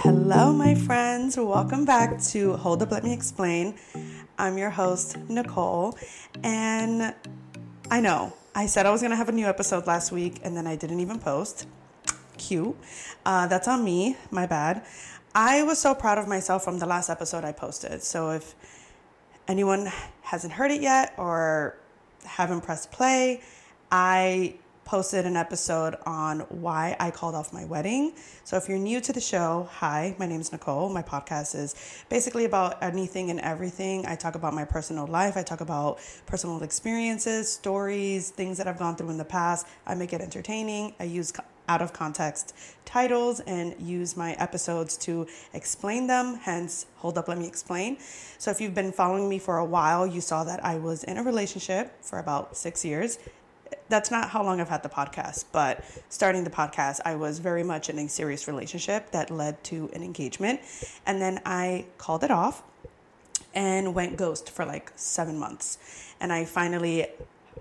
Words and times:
hello, 0.00 0.52
my 0.52 0.74
friends. 0.74 1.38
Welcome 1.38 1.86
back 1.86 2.20
to 2.24 2.54
Hold 2.56 2.82
Up, 2.82 2.90
Let 2.90 3.02
Me 3.02 3.14
Explain. 3.14 3.74
I'm 4.38 4.58
your 4.58 4.68
host, 4.68 5.16
Nicole. 5.28 5.96
And 6.42 7.14
I 7.90 8.00
know 8.00 8.34
I 8.54 8.66
said 8.66 8.84
I 8.84 8.90
was 8.90 9.00
going 9.00 9.12
to 9.12 9.16
have 9.16 9.30
a 9.30 9.32
new 9.32 9.46
episode 9.46 9.86
last 9.86 10.12
week 10.12 10.40
and 10.44 10.54
then 10.54 10.66
I 10.66 10.76
didn't 10.76 11.00
even 11.00 11.18
post. 11.18 11.66
Cute. 12.36 12.76
Uh, 13.24 13.46
that's 13.46 13.68
on 13.68 13.84
me. 13.84 14.18
My 14.30 14.44
bad. 14.44 14.84
I 15.34 15.62
was 15.62 15.78
so 15.78 15.94
proud 15.94 16.18
of 16.18 16.28
myself 16.28 16.62
from 16.62 16.78
the 16.78 16.86
last 16.86 17.08
episode 17.08 17.42
I 17.42 17.52
posted. 17.52 18.02
So 18.02 18.30
if 18.30 18.54
anyone 19.48 19.90
hasn't 20.20 20.52
heard 20.52 20.72
it 20.72 20.82
yet 20.82 21.14
or 21.16 21.78
haven't 22.24 22.60
pressed 22.60 22.92
play, 22.92 23.40
I 23.90 24.56
posted 24.86 25.26
an 25.26 25.36
episode 25.36 25.96
on 26.06 26.40
why 26.48 26.96
I 27.00 27.10
called 27.10 27.34
off 27.34 27.52
my 27.52 27.64
wedding. 27.64 28.12
So 28.44 28.56
if 28.56 28.68
you're 28.68 28.78
new 28.78 29.00
to 29.00 29.12
the 29.12 29.20
show, 29.20 29.68
hi, 29.70 30.14
my 30.16 30.26
name 30.26 30.40
is 30.40 30.52
Nicole. 30.52 30.88
My 30.88 31.02
podcast 31.02 31.56
is 31.56 31.74
basically 32.08 32.44
about 32.44 32.80
anything 32.80 33.30
and 33.30 33.40
everything. 33.40 34.06
I 34.06 34.14
talk 34.14 34.36
about 34.36 34.54
my 34.54 34.64
personal 34.64 35.08
life, 35.08 35.36
I 35.36 35.42
talk 35.42 35.60
about 35.60 35.98
personal 36.24 36.62
experiences, 36.62 37.52
stories, 37.52 38.30
things 38.30 38.58
that 38.58 38.68
I've 38.68 38.78
gone 38.78 38.94
through 38.94 39.10
in 39.10 39.18
the 39.18 39.24
past. 39.24 39.66
I 39.86 39.96
make 39.96 40.12
it 40.12 40.20
entertaining. 40.20 40.94
I 41.00 41.04
use 41.04 41.32
out 41.68 41.82
of 41.82 41.92
context 41.92 42.54
titles 42.84 43.40
and 43.40 43.74
use 43.80 44.16
my 44.16 44.34
episodes 44.34 44.96
to 44.98 45.26
explain 45.52 46.06
them. 46.06 46.36
Hence, 46.36 46.86
hold 46.94 47.18
up, 47.18 47.26
let 47.26 47.38
me 47.38 47.48
explain. 47.48 47.98
So, 48.38 48.52
if 48.52 48.60
you've 48.60 48.74
been 48.74 48.92
following 48.92 49.28
me 49.28 49.40
for 49.40 49.58
a 49.58 49.64
while, 49.64 50.06
you 50.06 50.20
saw 50.20 50.44
that 50.44 50.64
I 50.64 50.76
was 50.76 51.02
in 51.02 51.16
a 51.18 51.24
relationship 51.24 52.04
for 52.04 52.20
about 52.20 52.56
six 52.56 52.84
years 52.84 53.18
that's 53.88 54.10
not 54.10 54.30
how 54.30 54.42
long 54.42 54.60
I've 54.60 54.68
had 54.68 54.82
the 54.82 54.88
podcast, 54.88 55.44
but 55.52 55.84
starting 56.08 56.44
the 56.44 56.50
podcast, 56.50 57.00
I 57.04 57.14
was 57.14 57.38
very 57.38 57.62
much 57.62 57.88
in 57.88 57.98
a 57.98 58.08
serious 58.08 58.48
relationship 58.48 59.10
that 59.12 59.30
led 59.30 59.62
to 59.64 59.90
an 59.92 60.02
engagement. 60.02 60.60
And 61.06 61.20
then 61.20 61.40
I 61.44 61.86
called 61.98 62.24
it 62.24 62.30
off 62.30 62.62
and 63.54 63.94
went 63.94 64.16
ghost 64.16 64.50
for 64.50 64.64
like 64.64 64.92
seven 64.96 65.38
months. 65.38 65.78
And 66.20 66.32
I 66.32 66.44
finally 66.44 67.06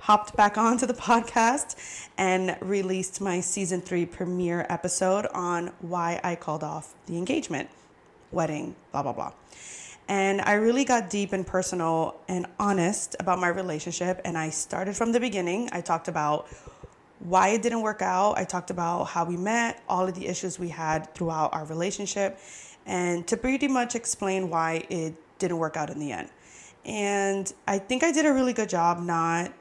hopped 0.02 0.36
back 0.36 0.58
onto 0.68 0.86
the 0.86 0.94
podcast 0.94 2.08
and 2.18 2.58
released 2.62 3.22
my 3.22 3.40
season 3.40 3.82
three 3.82 4.06
premiere 4.06 4.66
episode 4.70 5.26
on 5.28 5.72
why 5.80 6.20
I 6.24 6.36
called 6.36 6.64
off 6.64 6.94
the 7.08 7.18
engagement, 7.18 7.70
wedding, 8.32 8.76
blah, 8.92 9.04
blah, 9.04 9.14
blah. 9.14 9.32
And 10.08 10.42
I 10.42 10.54
really 10.54 10.86
got 10.86 11.10
deep 11.10 11.34
and 11.34 11.46
personal 11.46 12.16
and 12.28 12.46
honest 12.60 13.16
about 13.20 13.40
my 13.40 13.48
relationship. 13.48 14.22
And 14.24 14.38
I 14.38 14.50
started 14.50 14.96
from 14.96 15.12
the 15.12 15.20
beginning. 15.20 15.70
I 15.72 15.82
talked 15.82 16.08
about 16.08 16.48
why 17.20 17.50
it 17.50 17.64
didn't 17.64 17.82
work 17.82 18.02
out. 18.02 18.38
I 18.38 18.44
talked 18.44 18.70
about 18.70 19.06
how 19.06 19.26
we 19.26 19.38
met, 19.38 19.82
all 19.90 20.08
of 20.08 20.16
the 20.16 20.28
issues 20.28 20.60
we 20.60 20.70
had 20.70 21.14
throughout 21.16 21.54
our 21.54 21.66
relationship, 21.66 22.40
and 22.86 23.26
to 23.28 23.38
pretty 23.38 23.68
much 23.68 23.96
explain 23.96 24.50
why 24.50 24.86
it 24.90 25.16
didn't 25.40 25.58
work 25.58 25.76
out 25.76 25.90
in 25.90 26.00
the 26.00 26.12
end. 26.12 26.30
And 26.86 27.52
I 27.68 27.80
think 27.80 28.04
I 28.04 28.12
did 28.12 28.26
a 28.26 28.34
really 28.34 28.54
good 28.54 28.70
job 28.70 29.02
not 29.02 29.52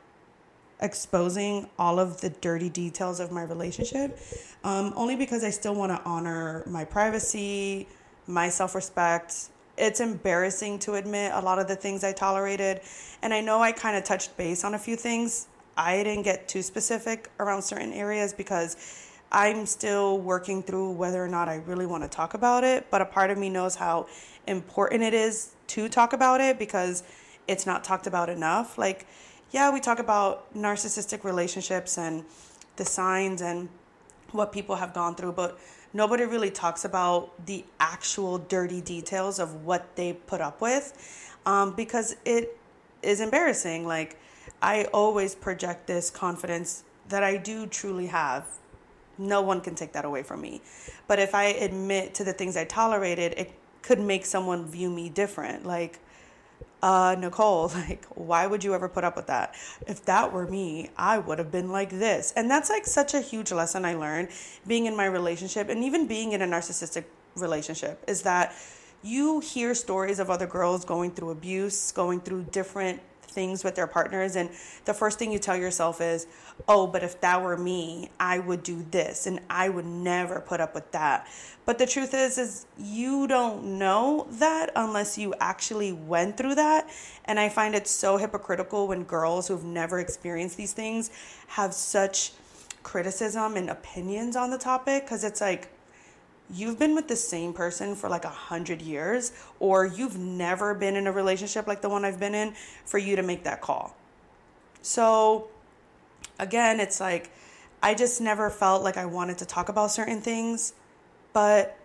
exposing 0.81 1.69
all 1.79 1.99
of 1.99 2.21
the 2.21 2.31
dirty 2.31 2.69
details 2.69 3.19
of 3.21 3.33
my 3.33 3.43
relationship, 3.43 4.19
um, 4.63 4.93
only 4.97 5.17
because 5.17 5.43
I 5.43 5.51
still 5.51 5.75
want 5.75 5.91
to 5.93 6.03
honor 6.05 6.65
my 6.67 6.85
privacy, 6.85 7.89
my 8.27 8.51
self 8.51 8.75
respect, 8.75 9.49
it's 9.77 10.01
embarrassing 10.01 10.79
to 10.81 10.95
admit 10.95 11.33
a 11.35 11.41
lot 11.41 11.59
of 11.59 11.69
the 11.69 11.77
things 11.77 12.05
I 12.05 12.13
tolerated. 12.13 12.81
And 13.23 13.35
I 13.35 13.41
know 13.41 13.61
I 13.61 13.73
kind 13.73 13.97
of 13.97 14.05
touched 14.05 14.37
base 14.37 14.65
on 14.65 14.75
a 14.75 14.79
few 14.79 14.97
things. 14.97 15.49
I 15.77 16.03
didn't 16.03 16.23
get 16.23 16.47
too 16.49 16.63
specific 16.63 17.31
around 17.41 17.63
certain 17.63 17.93
areas 17.93 18.33
because 18.33 18.77
I'm 19.33 19.67
still 19.67 20.19
working 20.21 20.63
through 20.63 20.93
whether 20.93 21.23
or 21.23 21.29
not 21.29 21.49
I 21.49 21.57
really 21.67 21.87
want 21.87 22.05
to 22.05 22.09
talk 22.09 22.35
about 22.35 22.63
it. 22.63 22.87
But 22.91 23.03
a 23.03 23.07
part 23.07 23.31
of 23.31 23.39
me 23.39 23.49
knows 23.49 23.75
how 23.75 24.07
important 24.47 25.03
it 25.03 25.15
is 25.15 25.55
to 25.69 25.89
talk 25.89 26.13
about 26.13 26.41
it 26.41 26.59
because 26.59 27.03
it's 27.49 27.67
not 27.67 27.83
talked 27.83 28.07
about 28.07 28.29
enough. 28.29 28.79
Like, 28.79 29.07
yeah, 29.51 29.73
we 29.73 29.81
talk 29.81 29.99
about 29.99 30.55
narcissistic 30.55 31.25
relationships 31.25 31.99
and 31.99 32.25
the 32.77 32.85
signs 32.85 33.43
and 33.43 33.69
what 34.31 34.53
people 34.53 34.77
have 34.77 34.93
gone 34.93 35.15
through, 35.15 35.33
but 35.33 35.59
nobody 35.95 36.25
really 36.25 36.51
talks 36.51 36.85
about 36.85 37.47
the 37.47 37.65
actual 37.81 38.39
dirty 38.39 38.83
details 38.83 39.39
of 39.39 39.65
what 39.65 39.97
they 39.97 40.13
put 40.13 40.41
up 40.41 40.61
with 40.61 41.33
um, 41.47 41.73
because 41.75 42.17
it 42.25 42.59
is 43.03 43.21
embarrassing. 43.21 43.87
Like, 43.87 44.19
I 44.61 44.85
always 44.93 45.35
project 45.35 45.87
this 45.87 46.11
confidence 46.11 46.85
that 47.09 47.23
I 47.23 47.37
do 47.37 47.67
truly 47.67 48.07
have. 48.07 48.45
No 49.17 49.41
one 49.41 49.61
can 49.61 49.77
take 49.77 49.93
that 49.93 50.05
away 50.05 50.25
from 50.25 50.41
me. 50.41 50.61
But 51.07 51.21
if 51.21 51.35
I 51.35 51.45
admit 51.45 52.15
to 52.15 52.25
the 52.25 52.33
things 52.33 52.57
I 52.57 52.65
tolerated, 52.65 53.35
it 53.37 53.53
could 53.83 54.01
make 54.01 54.25
someone 54.25 54.67
view 54.67 54.91
me 54.91 55.09
different. 55.09 55.65
Like, 55.65 56.01
uh, 56.85 57.17
Nicole, 57.19 57.69
like, 57.75 58.05
why 58.11 58.47
would 58.47 58.63
you 58.63 58.75
ever 58.75 58.89
put 58.89 59.05
up 59.05 59.17
with 59.17 59.27
that? 59.29 59.55
If 59.87 60.05
that 60.05 60.33
were 60.33 60.47
me, 60.47 60.91
I 60.99 61.19
would 61.19 61.39
have 61.39 61.51
been 61.51 61.73
like 61.73 61.89
this. 61.89 62.33
And 62.37 62.51
that's 62.51 62.69
like 62.69 62.85
such 62.85 63.15
a 63.15 63.21
huge 63.21 63.51
lesson 63.51 63.87
I 63.87 63.95
learned 63.95 64.29
being 64.67 64.85
in 64.85 64.95
my 64.95 65.07
relationship 65.07 65.71
and 65.71 65.83
even 65.83 66.07
being 66.07 66.33
in 66.33 66.43
a 66.43 66.47
narcissistic 66.47 67.05
relationship 67.37 68.05
is 68.07 68.23
that 68.23 68.55
you 69.03 69.41
hear 69.41 69.75
stories 69.75 70.19
of 70.19 70.29
other 70.29 70.47
girls 70.47 70.85
going 70.85 71.11
through 71.13 71.31
abuse, 71.31 71.91
going 71.91 72.21
through 72.21 72.45
different 72.53 73.01
things 73.35 73.65
with 73.65 73.75
their 73.75 73.87
partners 73.87 74.37
and 74.37 74.49
the 74.85 74.95
first 74.95 75.19
thing 75.19 75.33
you 75.33 75.39
tell 75.39 75.57
yourself 75.57 76.01
is 76.01 76.27
oh 76.69 76.87
but 76.87 77.03
if 77.03 77.21
that 77.21 77.43
were 77.43 77.57
me 77.57 78.11
i 78.19 78.39
would 78.39 78.63
do 78.63 78.85
this 78.91 79.27
and 79.27 79.41
i 79.51 79.69
would 79.69 79.85
never 79.85 80.41
put 80.41 80.61
up 80.61 80.75
with 80.75 80.91
that. 80.93 81.29
But 81.67 81.79
the 81.79 81.87
truth 81.87 82.13
is 82.15 82.39
is 82.39 82.67
you 82.79 83.27
don't 83.27 83.79
know 83.79 84.27
that 84.33 84.71
unless 84.77 85.17
you 85.19 85.35
actually 85.41 85.93
went 85.93 86.37
through 86.37 86.55
that 86.57 86.89
and 87.25 87.41
i 87.41 87.49
find 87.49 87.75
it 87.75 87.89
so 87.89 88.17
hypocritical 88.17 88.89
when 88.89 89.05
girls 89.05 89.49
who've 89.49 89.65
never 89.65 89.99
experienced 89.99 90.57
these 90.57 90.73
things 90.73 91.11
have 91.49 91.75
such 91.75 92.33
criticism 92.83 93.57
and 93.57 93.71
opinions 93.71 94.37
on 94.37 94.51
the 94.51 94.59
topic 94.59 95.05
because 95.05 95.25
it's 95.25 95.41
like 95.41 95.74
you've 96.53 96.79
been 96.79 96.95
with 96.95 97.09
the 97.09 97.17
same 97.17 97.53
person 97.53 97.95
for 97.95 98.09
like 98.09 98.25
a 98.25 98.31
hundred 98.31 98.83
years, 98.83 99.33
or 99.61 99.87
you've 99.87 100.19
never 100.19 100.75
been 100.75 100.97
in 100.97 101.07
a 101.07 101.13
relationship 101.13 101.67
like 101.67 101.81
the 101.81 101.89
one 101.89 102.05
I've 102.05 102.21
been 102.21 102.35
in 102.35 102.55
for 102.85 102.99
you 102.99 103.17
to 103.17 103.23
make 103.23 103.45
that 103.45 103.61
call. 103.61 103.97
So, 104.83 105.49
again, 106.39 106.81
it's 106.81 107.01
like 107.01 107.31
I 107.83 107.95
just 107.95 108.21
never 108.21 108.51
felt 108.51 108.83
like 108.83 108.97
I 108.97 109.07
wanted 109.07 109.39
to 109.39 109.47
talk 109.47 109.69
about 109.69 109.91
certain 109.91 110.21
things, 110.21 110.75
but 111.33 111.79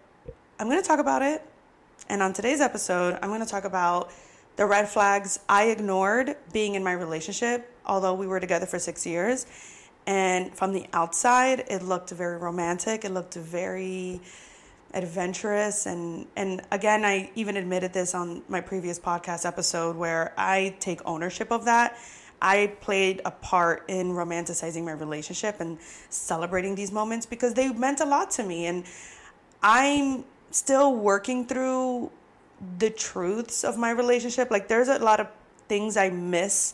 I'm 0.60 0.68
going 0.68 0.82
to 0.82 0.88
talk 0.88 1.00
about 1.00 1.22
it. 1.22 1.42
And 2.10 2.22
on 2.22 2.34
today's 2.34 2.62
episode, 2.62 3.18
I'm 3.22 3.30
going 3.30 3.42
to 3.42 3.46
talk 3.46 3.66
about 3.66 4.12
the 4.56 4.66
red 4.66 4.90
flags 4.90 5.40
I 5.48 5.66
ignored 5.68 6.36
being 6.52 6.76
in 6.76 6.84
my 6.84 6.92
relationship, 6.92 7.72
although 7.86 8.14
we 8.14 8.28
were 8.28 8.40
together 8.40 8.66
for 8.66 8.80
six 8.80 9.06
years. 9.06 9.46
And 10.10 10.52
from 10.56 10.74
the 10.74 10.88
outside, 10.92 11.66
it 11.68 11.84
looked 11.84 12.10
very 12.10 12.40
romantic. 12.40 13.06
It 13.06 13.12
looked 13.12 13.36
very 13.36 14.20
adventurous 14.96 15.86
and 15.86 16.26
and 16.36 16.64
again 16.72 17.06
I 17.06 17.30
even 17.36 17.58
admitted 17.58 17.94
this 17.94 18.16
on 18.16 18.42
my 18.48 18.60
previous 18.60 19.00
podcast 19.00 19.46
episode 19.46 19.96
where 19.96 20.34
I 20.36 20.76
take 20.80 21.00
ownership 21.06 21.52
of 21.52 21.66
that. 21.66 21.96
I 22.42 22.74
played 22.82 23.22
a 23.24 23.30
part 23.30 23.84
in 23.88 24.14
romanticizing 24.14 24.84
my 24.84 24.94
relationship 24.94 25.60
and 25.60 25.78
celebrating 26.10 26.74
these 26.74 26.92
moments 26.92 27.28
because 27.28 27.54
they 27.54 27.72
meant 27.72 28.00
a 28.00 28.06
lot 28.06 28.32
to 28.32 28.44
me 28.44 28.66
and 28.66 28.86
I'm 29.62 30.26
still 30.50 30.96
working 30.96 31.46
through 31.46 32.10
the 32.80 32.90
truths 32.90 33.64
of 33.64 33.78
my 33.78 33.92
relationship. 33.92 34.50
Like 34.50 34.68
there's 34.70 34.88
a 34.88 34.98
lot 34.98 35.20
of 35.20 35.28
things 35.68 35.98
I 35.98 36.10
miss 36.10 36.74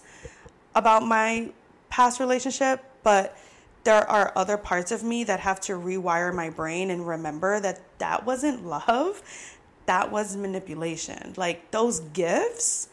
about 0.74 1.04
my 1.04 1.52
past 1.90 2.22
relationship, 2.22 2.82
but 3.06 3.38
there 3.86 4.10
are 4.10 4.34
other 4.36 4.58
parts 4.58 4.92
of 4.92 5.04
me 5.04 5.24
that 5.26 5.40
have 5.42 5.62
to 5.62 5.74
rewire 5.74 6.34
my 6.34 6.50
brain 6.50 6.90
and 6.90 7.08
remember 7.08 7.60
that 7.60 7.80
that 8.00 8.26
wasn't 8.26 8.66
love. 8.66 9.22
That 9.86 10.12
was 10.12 10.36
manipulation. 10.36 11.36
Like 11.38 11.70
those 11.70 12.00
gifts 12.00 12.90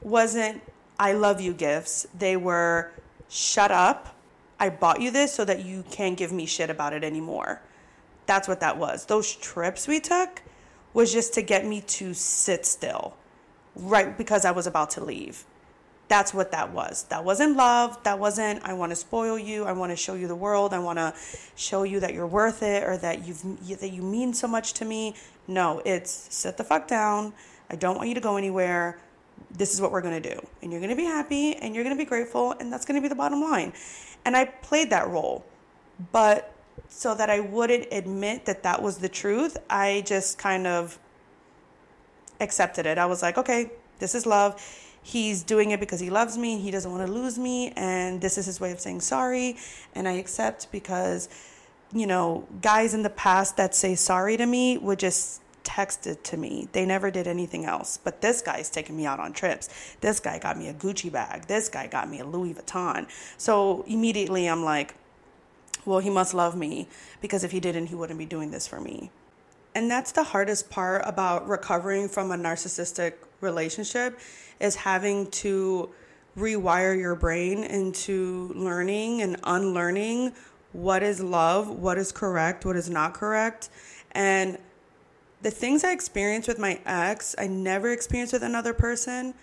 wasn't 0.00 0.62
i 0.98 1.12
love 1.12 1.40
you 1.42 1.52
gifts. 1.52 2.06
They 2.18 2.36
were 2.36 2.90
shut 3.28 3.70
up. 3.70 4.16
I 4.58 4.70
bought 4.70 5.02
you 5.02 5.10
this 5.10 5.32
so 5.32 5.44
that 5.44 5.64
you 5.64 5.84
can't 5.90 6.16
give 6.16 6.32
me 6.32 6.46
shit 6.46 6.70
about 6.70 6.94
it 6.94 7.04
anymore. 7.04 7.60
That's 8.24 8.48
what 8.48 8.60
that 8.60 8.78
was. 8.78 9.04
Those 9.04 9.36
trips 9.36 9.86
we 9.86 10.00
took 10.00 10.42
was 10.94 11.12
just 11.12 11.34
to 11.34 11.42
get 11.42 11.66
me 11.66 11.82
to 11.82 12.14
sit 12.14 12.64
still 12.64 13.14
right 13.76 14.18
because 14.18 14.44
i 14.44 14.50
was 14.50 14.66
about 14.66 14.90
to 14.90 15.04
leave 15.04 15.44
that's 16.10 16.34
what 16.34 16.50
that 16.50 16.72
was. 16.72 17.04
That 17.04 17.24
wasn't 17.24 17.56
love. 17.56 18.02
That 18.02 18.18
wasn't, 18.18 18.64
I 18.64 18.72
want 18.72 18.90
to 18.90 18.96
spoil 18.96 19.38
you. 19.38 19.64
I 19.64 19.70
want 19.70 19.92
to 19.92 19.96
show 19.96 20.14
you 20.14 20.26
the 20.26 20.34
world. 20.34 20.74
I 20.74 20.80
want 20.80 20.98
to 20.98 21.14
show 21.54 21.84
you 21.84 22.00
that 22.00 22.14
you're 22.14 22.26
worth 22.26 22.64
it 22.64 22.82
or 22.82 22.96
that 22.96 23.24
you've, 23.24 23.40
that 23.78 23.92
you 23.92 24.02
mean 24.02 24.34
so 24.34 24.48
much 24.48 24.72
to 24.74 24.84
me. 24.84 25.14
No, 25.46 25.80
it's 25.84 26.10
sit 26.34 26.56
the 26.56 26.64
fuck 26.64 26.88
down. 26.88 27.32
I 27.70 27.76
don't 27.76 27.96
want 27.96 28.08
you 28.08 28.16
to 28.16 28.20
go 28.20 28.36
anywhere. 28.36 28.98
This 29.52 29.72
is 29.72 29.80
what 29.80 29.92
we're 29.92 30.00
going 30.00 30.20
to 30.20 30.34
do. 30.34 30.44
And 30.62 30.72
you're 30.72 30.80
going 30.80 30.90
to 30.90 30.96
be 30.96 31.04
happy 31.04 31.54
and 31.54 31.76
you're 31.76 31.84
going 31.84 31.96
to 31.96 32.04
be 32.04 32.08
grateful. 32.08 32.56
And 32.58 32.72
that's 32.72 32.84
going 32.84 33.00
to 33.00 33.02
be 33.02 33.08
the 33.08 33.14
bottom 33.14 33.40
line. 33.40 33.72
And 34.24 34.36
I 34.36 34.46
played 34.46 34.90
that 34.90 35.08
role. 35.08 35.44
But 36.10 36.52
so 36.88 37.14
that 37.14 37.30
I 37.30 37.38
wouldn't 37.38 37.86
admit 37.92 38.46
that 38.46 38.64
that 38.64 38.82
was 38.82 38.98
the 38.98 39.08
truth, 39.08 39.56
I 39.70 40.02
just 40.04 40.38
kind 40.38 40.66
of 40.66 40.98
accepted 42.40 42.84
it. 42.84 42.98
I 42.98 43.06
was 43.06 43.22
like, 43.22 43.38
okay, 43.38 43.70
this 44.00 44.16
is 44.16 44.26
love. 44.26 44.60
He's 45.02 45.42
doing 45.42 45.70
it 45.70 45.80
because 45.80 46.00
he 46.00 46.10
loves 46.10 46.36
me. 46.36 46.58
He 46.58 46.70
doesn't 46.70 46.90
want 46.90 47.06
to 47.06 47.12
lose 47.12 47.38
me. 47.38 47.72
And 47.76 48.20
this 48.20 48.36
is 48.38 48.46
his 48.46 48.60
way 48.60 48.70
of 48.70 48.80
saying 48.80 49.00
sorry. 49.00 49.56
And 49.94 50.06
I 50.06 50.12
accept 50.12 50.70
because, 50.70 51.28
you 51.92 52.06
know, 52.06 52.46
guys 52.60 52.94
in 52.94 53.02
the 53.02 53.10
past 53.10 53.56
that 53.56 53.74
say 53.74 53.94
sorry 53.94 54.36
to 54.36 54.46
me 54.46 54.78
would 54.78 54.98
just 54.98 55.40
text 55.62 56.06
it 56.06 56.24
to 56.24 56.36
me. 56.36 56.68
They 56.72 56.84
never 56.84 57.10
did 57.10 57.26
anything 57.26 57.64
else. 57.64 57.98
But 58.02 58.20
this 58.20 58.42
guy's 58.42 58.70
taking 58.70 58.96
me 58.96 59.06
out 59.06 59.20
on 59.20 59.32
trips. 59.32 59.68
This 60.00 60.20
guy 60.20 60.38
got 60.38 60.58
me 60.58 60.68
a 60.68 60.74
Gucci 60.74 61.10
bag. 61.10 61.46
This 61.46 61.68
guy 61.68 61.86
got 61.86 62.10
me 62.10 62.20
a 62.20 62.24
Louis 62.26 62.54
Vuitton. 62.54 63.08
So 63.36 63.84
immediately 63.86 64.46
I'm 64.46 64.64
like, 64.64 64.94
well, 65.84 66.00
he 66.00 66.10
must 66.10 66.34
love 66.34 66.56
me 66.56 66.88
because 67.20 67.44
if 67.44 67.52
he 67.52 67.60
didn't, 67.60 67.86
he 67.86 67.94
wouldn't 67.94 68.18
be 68.18 68.26
doing 68.26 68.50
this 68.50 68.66
for 68.66 68.80
me. 68.80 69.10
And 69.74 69.90
that's 69.90 70.12
the 70.12 70.24
hardest 70.24 70.68
part 70.70 71.02
about 71.04 71.48
recovering 71.48 72.08
from 72.08 72.32
a 72.32 72.36
narcissistic 72.36 73.14
relationship 73.40 74.18
is 74.58 74.74
having 74.74 75.30
to 75.30 75.90
rewire 76.36 76.96
your 76.98 77.14
brain 77.14 77.64
into 77.64 78.52
learning 78.54 79.22
and 79.22 79.36
unlearning 79.44 80.32
what 80.72 81.02
is 81.02 81.20
love, 81.20 81.68
what 81.68 81.98
is 81.98 82.12
correct, 82.12 82.64
what 82.64 82.76
is 82.76 82.88
not 82.88 83.14
correct. 83.14 83.70
And 84.12 84.58
the 85.42 85.50
things 85.50 85.84
I 85.84 85.92
experienced 85.92 86.48
with 86.48 86.58
my 86.58 86.80
ex, 86.84 87.34
I 87.38 87.46
never 87.46 87.90
experienced 87.92 88.32
with 88.32 88.42
another 88.42 88.74
person. 88.74 89.34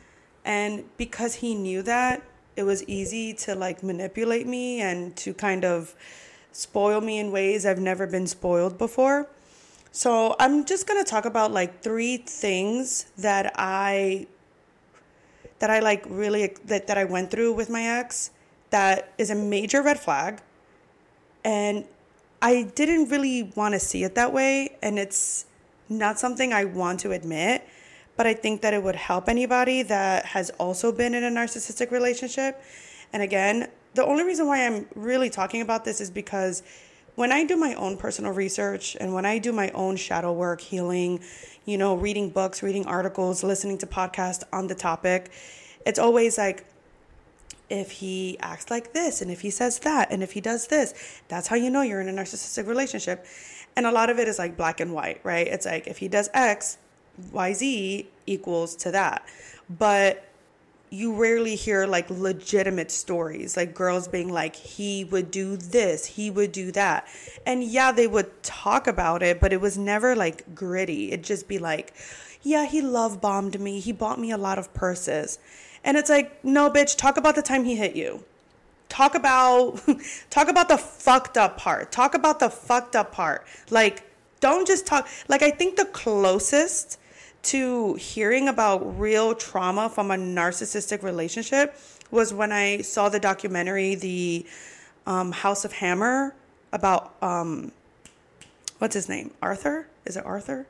And 0.46 0.86
because 0.98 1.36
he 1.36 1.56
knew 1.56 1.82
that, 1.84 2.22
it 2.56 2.64
was 2.64 2.84
easy 2.88 3.34
to 3.34 3.56
like 3.56 3.84
manipulate 3.84 4.48
me 4.48 4.82
and 4.82 5.16
to 5.18 5.34
kind 5.34 5.66
of 5.66 5.96
spoil 6.52 7.02
me 7.02 7.20
in 7.20 7.32
ways 7.32 7.66
I've 7.66 7.80
never 7.80 8.08
been 8.08 8.28
spoiled 8.28 8.78
before. 8.78 9.28
So 9.98 10.36
I'm 10.38 10.64
just 10.64 10.86
going 10.86 11.04
to 11.04 11.10
talk 11.10 11.26
about 11.26 11.52
like 11.52 11.82
three 11.82 12.18
things 12.18 13.08
that 13.18 13.52
I 13.56 14.28
that 15.58 15.72
I 15.72 15.80
like 15.80 16.06
really 16.08 16.54
that, 16.66 16.86
that 16.86 17.00
I 17.00 17.04
went 17.04 17.32
through 17.32 17.54
with 17.54 17.72
my 17.72 17.82
ex 17.82 18.30
that 18.70 19.12
is 19.18 19.32
a 19.32 19.36
major 19.36 19.82
red 19.82 20.00
flag. 20.00 20.40
And 21.44 21.86
I 22.44 22.70
didn't 22.76 23.10
really 23.10 23.52
want 23.56 23.74
to 23.74 23.80
see 23.80 24.04
it 24.04 24.14
that 24.14 24.32
way 24.32 24.78
and 24.84 25.00
it's 25.00 25.48
not 25.90 26.20
something 26.20 26.54
I 26.54 26.66
want 26.66 27.00
to 27.00 27.12
admit, 27.14 27.68
but 28.18 28.28
I 28.28 28.36
think 28.36 28.62
that 28.62 28.76
it 28.76 28.84
would 28.84 28.98
help 28.98 29.28
anybody 29.28 29.82
that 29.82 30.26
has 30.26 30.52
also 30.60 30.92
been 30.92 31.16
in 31.16 31.24
a 31.24 31.32
narcissistic 31.32 31.90
relationship. 31.90 32.62
And 33.14 33.24
again, 33.24 33.68
the 33.96 34.06
only 34.06 34.26
reason 34.26 34.46
why 34.46 34.64
I'm 34.64 34.86
really 34.94 35.32
talking 35.32 35.62
about 35.62 35.86
this 35.86 36.00
is 36.00 36.12
because 36.12 36.62
when 37.18 37.32
I 37.32 37.44
do 37.44 37.58
my 37.58 37.74
own 37.74 37.98
personal 37.98 38.32
research 38.32 38.96
and 39.00 39.12
when 39.12 39.26
I 39.26 39.40
do 39.40 39.52
my 39.52 39.72
own 39.72 39.96
shadow 39.96 40.32
work, 40.32 40.62
healing, 40.62 41.20
you 41.66 41.76
know, 41.76 41.96
reading 41.96 42.30
books, 42.30 42.62
reading 42.62 42.86
articles, 42.86 43.44
listening 43.44 43.80
to 43.80 43.88
podcasts 43.88 44.44
on 44.54 44.68
the 44.68 44.76
topic, 44.76 45.32
it's 45.84 45.98
always 45.98 46.38
like, 46.38 46.64
if 47.72 47.90
he 47.90 48.38
acts 48.40 48.70
like 48.70 48.94
this 48.94 49.24
and 49.24 49.32
if 49.32 49.42
he 49.42 49.50
says 49.50 49.80
that 49.80 50.12
and 50.12 50.22
if 50.22 50.34
he 50.34 50.42
does 50.42 50.68
this, 50.68 50.94
that's 51.28 51.48
how 51.48 51.56
you 51.56 51.72
know 51.72 51.82
you're 51.82 52.02
in 52.02 52.08
a 52.08 52.14
narcissistic 52.14 52.68
relationship. 52.68 53.26
And 53.76 53.88
a 53.88 53.92
lot 53.92 54.12
of 54.12 54.20
it 54.20 54.28
is 54.28 54.38
like 54.38 54.56
black 54.56 54.80
and 54.80 54.94
white, 54.94 55.20
right? 55.24 55.48
It's 55.48 55.66
like 55.66 55.88
if 55.88 55.98
he 55.98 56.08
does 56.08 56.30
X, 56.36 56.78
YZ 57.34 58.06
equals 58.28 58.76
to 58.76 58.92
that. 58.92 59.26
But 59.72 60.27
you 60.90 61.14
rarely 61.14 61.56
hear 61.56 61.86
like 61.86 62.10
legitimate 62.10 62.92
stories, 62.92 63.58
like 63.58 63.74
girls 63.74 64.08
being 64.08 64.32
like, 64.32 64.56
he 64.56 65.04
would 65.06 65.32
do 65.32 65.58
this, 65.58 66.06
he 66.06 66.32
would 66.32 66.52
do 66.52 66.72
that. 66.72 67.08
And 67.46 67.64
yeah, 67.64 67.92
they 67.92 68.08
would 68.08 68.44
talk 68.44 68.88
about 68.88 69.22
it, 69.22 69.40
but 69.40 69.52
it 69.52 69.62
was 69.62 69.78
never 69.78 70.16
like 70.16 70.56
gritty. 70.56 71.12
It'd 71.12 71.26
just 71.26 71.48
be 71.48 71.60
like, 71.60 71.94
yeah, 72.42 72.66
he 72.66 72.82
love 72.82 73.20
bombed 73.20 73.60
me. 73.60 73.80
He 73.80 73.92
bought 73.92 74.20
me 74.20 74.32
a 74.32 74.38
lot 74.38 74.58
of 74.58 74.74
purses. 74.74 75.40
And 75.84 75.98
it's 75.98 76.10
like, 76.10 76.44
no, 76.44 76.70
bitch, 76.70 76.98
talk 76.98 77.18
about 77.18 77.36
the 77.36 77.42
time 77.42 77.66
he 77.66 77.76
hit 77.76 77.96
you. 77.96 78.24
Talk 78.90 79.16
about 79.16 79.82
talk 80.30 80.48
about 80.48 80.70
the 80.70 80.78
fucked 80.78 81.38
up 81.38 81.58
part. 81.58 81.92
Talk 81.92 82.14
about 82.16 82.40
the 82.40 82.50
fucked 82.50 82.96
up 82.96 83.12
part. 83.12 83.46
Like, 83.70 84.04
don't 84.40 84.66
just 84.66 84.86
talk 84.86 85.08
like 85.28 85.42
I 85.42 85.52
think 85.52 85.76
the 85.76 85.86
closest 85.86 87.00
to 87.44 87.94
hearing 87.96 88.48
about 88.48 89.00
real 89.00 89.34
trauma 89.36 89.90
from 89.90 90.12
a 90.12 90.16
narcissistic 90.16 91.04
relationship 91.04 91.76
was 92.12 92.34
when 92.34 92.52
I 92.52 92.82
saw 92.82 93.10
the 93.10 93.20
documentary, 93.20 93.96
The 93.96 94.46
um, 95.06 95.32
House 95.32 95.66
of 95.66 95.74
Hammer, 95.74 96.34
about 96.72 97.16
um, 97.22 97.72
what's 98.80 98.94
his 98.94 99.10
name? 99.10 99.32
Arthur? 99.42 99.88
Is 100.06 100.18
it 100.18 100.26
Arthur? 100.26 100.68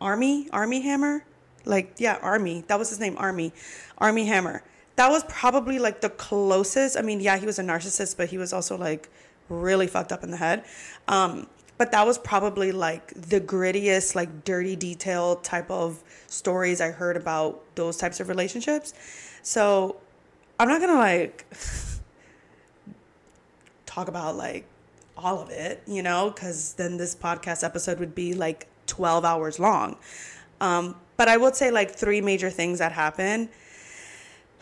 Armie? 0.00 0.48
Armie 0.52 0.80
Hammer? 0.82 1.24
Like, 1.64 1.94
yeah, 1.98 2.18
Armie. 2.22 2.64
That 2.68 2.78
was 2.78 2.90
his 2.90 3.00
name, 3.00 3.16
Armie. 3.18 3.52
Armie 3.98 4.26
Hammer. 4.26 4.62
That 4.96 5.10
was 5.10 5.24
probably 5.24 5.78
like 5.78 6.00
the 6.00 6.10
closest. 6.10 6.96
I 6.96 7.02
mean, 7.02 7.20
yeah, 7.20 7.36
he 7.36 7.46
was 7.46 7.58
a 7.58 7.62
narcissist, 7.62 8.16
but 8.16 8.28
he 8.28 8.38
was 8.38 8.52
also 8.52 8.76
like 8.76 9.08
really 9.48 9.86
fucked 9.86 10.12
up 10.12 10.22
in 10.24 10.30
the 10.30 10.36
head. 10.36 10.64
Um, 11.08 11.48
but 11.78 11.92
that 11.92 12.06
was 12.06 12.18
probably 12.18 12.72
like 12.72 13.12
the 13.14 13.40
grittiest 13.40 14.14
like 14.14 14.44
dirty 14.44 14.76
detail 14.76 15.36
type 15.36 15.70
of 15.70 16.02
stories 16.26 16.80
i 16.80 16.90
heard 16.90 17.16
about 17.16 17.62
those 17.74 17.96
types 17.96 18.20
of 18.20 18.28
relationships. 18.28 18.94
So 19.42 19.96
i'm 20.58 20.68
not 20.68 20.80
gonna 20.80 20.94
like 20.94 21.46
talk 23.86 24.08
about 24.08 24.36
like 24.36 24.66
all 25.16 25.40
of 25.40 25.50
it 25.50 25.82
you 25.86 26.02
know 26.02 26.30
because 26.30 26.74
then 26.74 26.96
this 26.96 27.14
podcast 27.14 27.64
episode 27.64 27.98
would 27.98 28.14
be 28.14 28.34
like 28.34 28.66
12 28.86 29.24
hours 29.24 29.58
long. 29.58 29.96
Um, 30.60 30.96
but 31.16 31.28
i 31.28 31.36
would 31.36 31.54
say 31.54 31.70
like 31.70 31.90
three 31.90 32.20
major 32.20 32.50
things 32.50 32.78
that 32.78 32.92
happen 32.92 33.50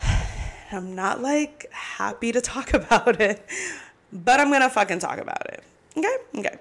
i'm 0.71 0.95
not 0.95 1.21
like 1.21 1.71
happy 1.71 2.31
to 2.33 2.41
talk 2.41 2.73
about 2.73 3.21
it 3.21 3.45
but 4.11 4.39
i'm 4.39 4.51
gonna 4.51 4.69
fucking 4.69 4.99
talk 4.99 5.19
about 5.19 5.45
it. 5.47 5.63
Okay? 5.97 6.15
Okay 6.35 6.59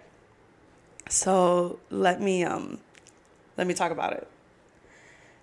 so 1.08 1.78
let 1.90 2.20
me 2.20 2.44
um 2.44 2.78
let 3.56 3.66
me 3.66 3.74
talk 3.74 3.92
about 3.92 4.12
it. 4.12 4.26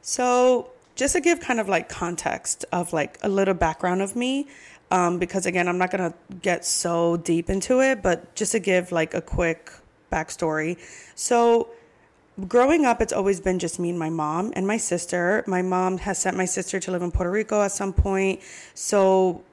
So 0.01 0.71
just 0.95 1.15
to 1.15 1.21
give 1.21 1.39
kind 1.39 1.59
of 1.59 1.69
like 1.69 1.87
context 1.89 2.65
of 2.71 2.93
like 2.93 3.17
a 3.23 3.29
little 3.29 3.53
background 3.53 4.01
of 4.01 4.15
me, 4.15 4.47
um, 4.89 5.19
because 5.19 5.45
again 5.45 5.67
I'm 5.67 5.77
not 5.77 5.91
gonna 5.91 6.13
get 6.41 6.65
so 6.65 7.17
deep 7.17 7.49
into 7.49 7.81
it, 7.81 8.01
but 8.01 8.35
just 8.35 8.51
to 8.53 8.59
give 8.59 8.91
like 8.91 9.13
a 9.13 9.21
quick 9.21 9.71
backstory. 10.11 10.77
So 11.15 11.69
growing 12.47 12.85
up, 12.85 13.01
it's 13.01 13.13
always 13.13 13.39
been 13.39 13.59
just 13.59 13.80
me 13.80 13.89
and 13.89 13.99
my 13.99 14.09
mom 14.09 14.51
and 14.56 14.68
my 14.68 14.77
sister. 14.77 15.44
My 15.47 15.61
mom 15.61 15.97
has 15.99 16.18
sent 16.18 16.35
my 16.35 16.45
sister 16.45 16.80
to 16.80 16.91
live 16.91 17.01
in 17.01 17.11
Puerto 17.11 17.31
Rico 17.31 17.61
at 17.61 17.71
some 17.71 17.94
point. 17.94 18.41
So 18.73 19.44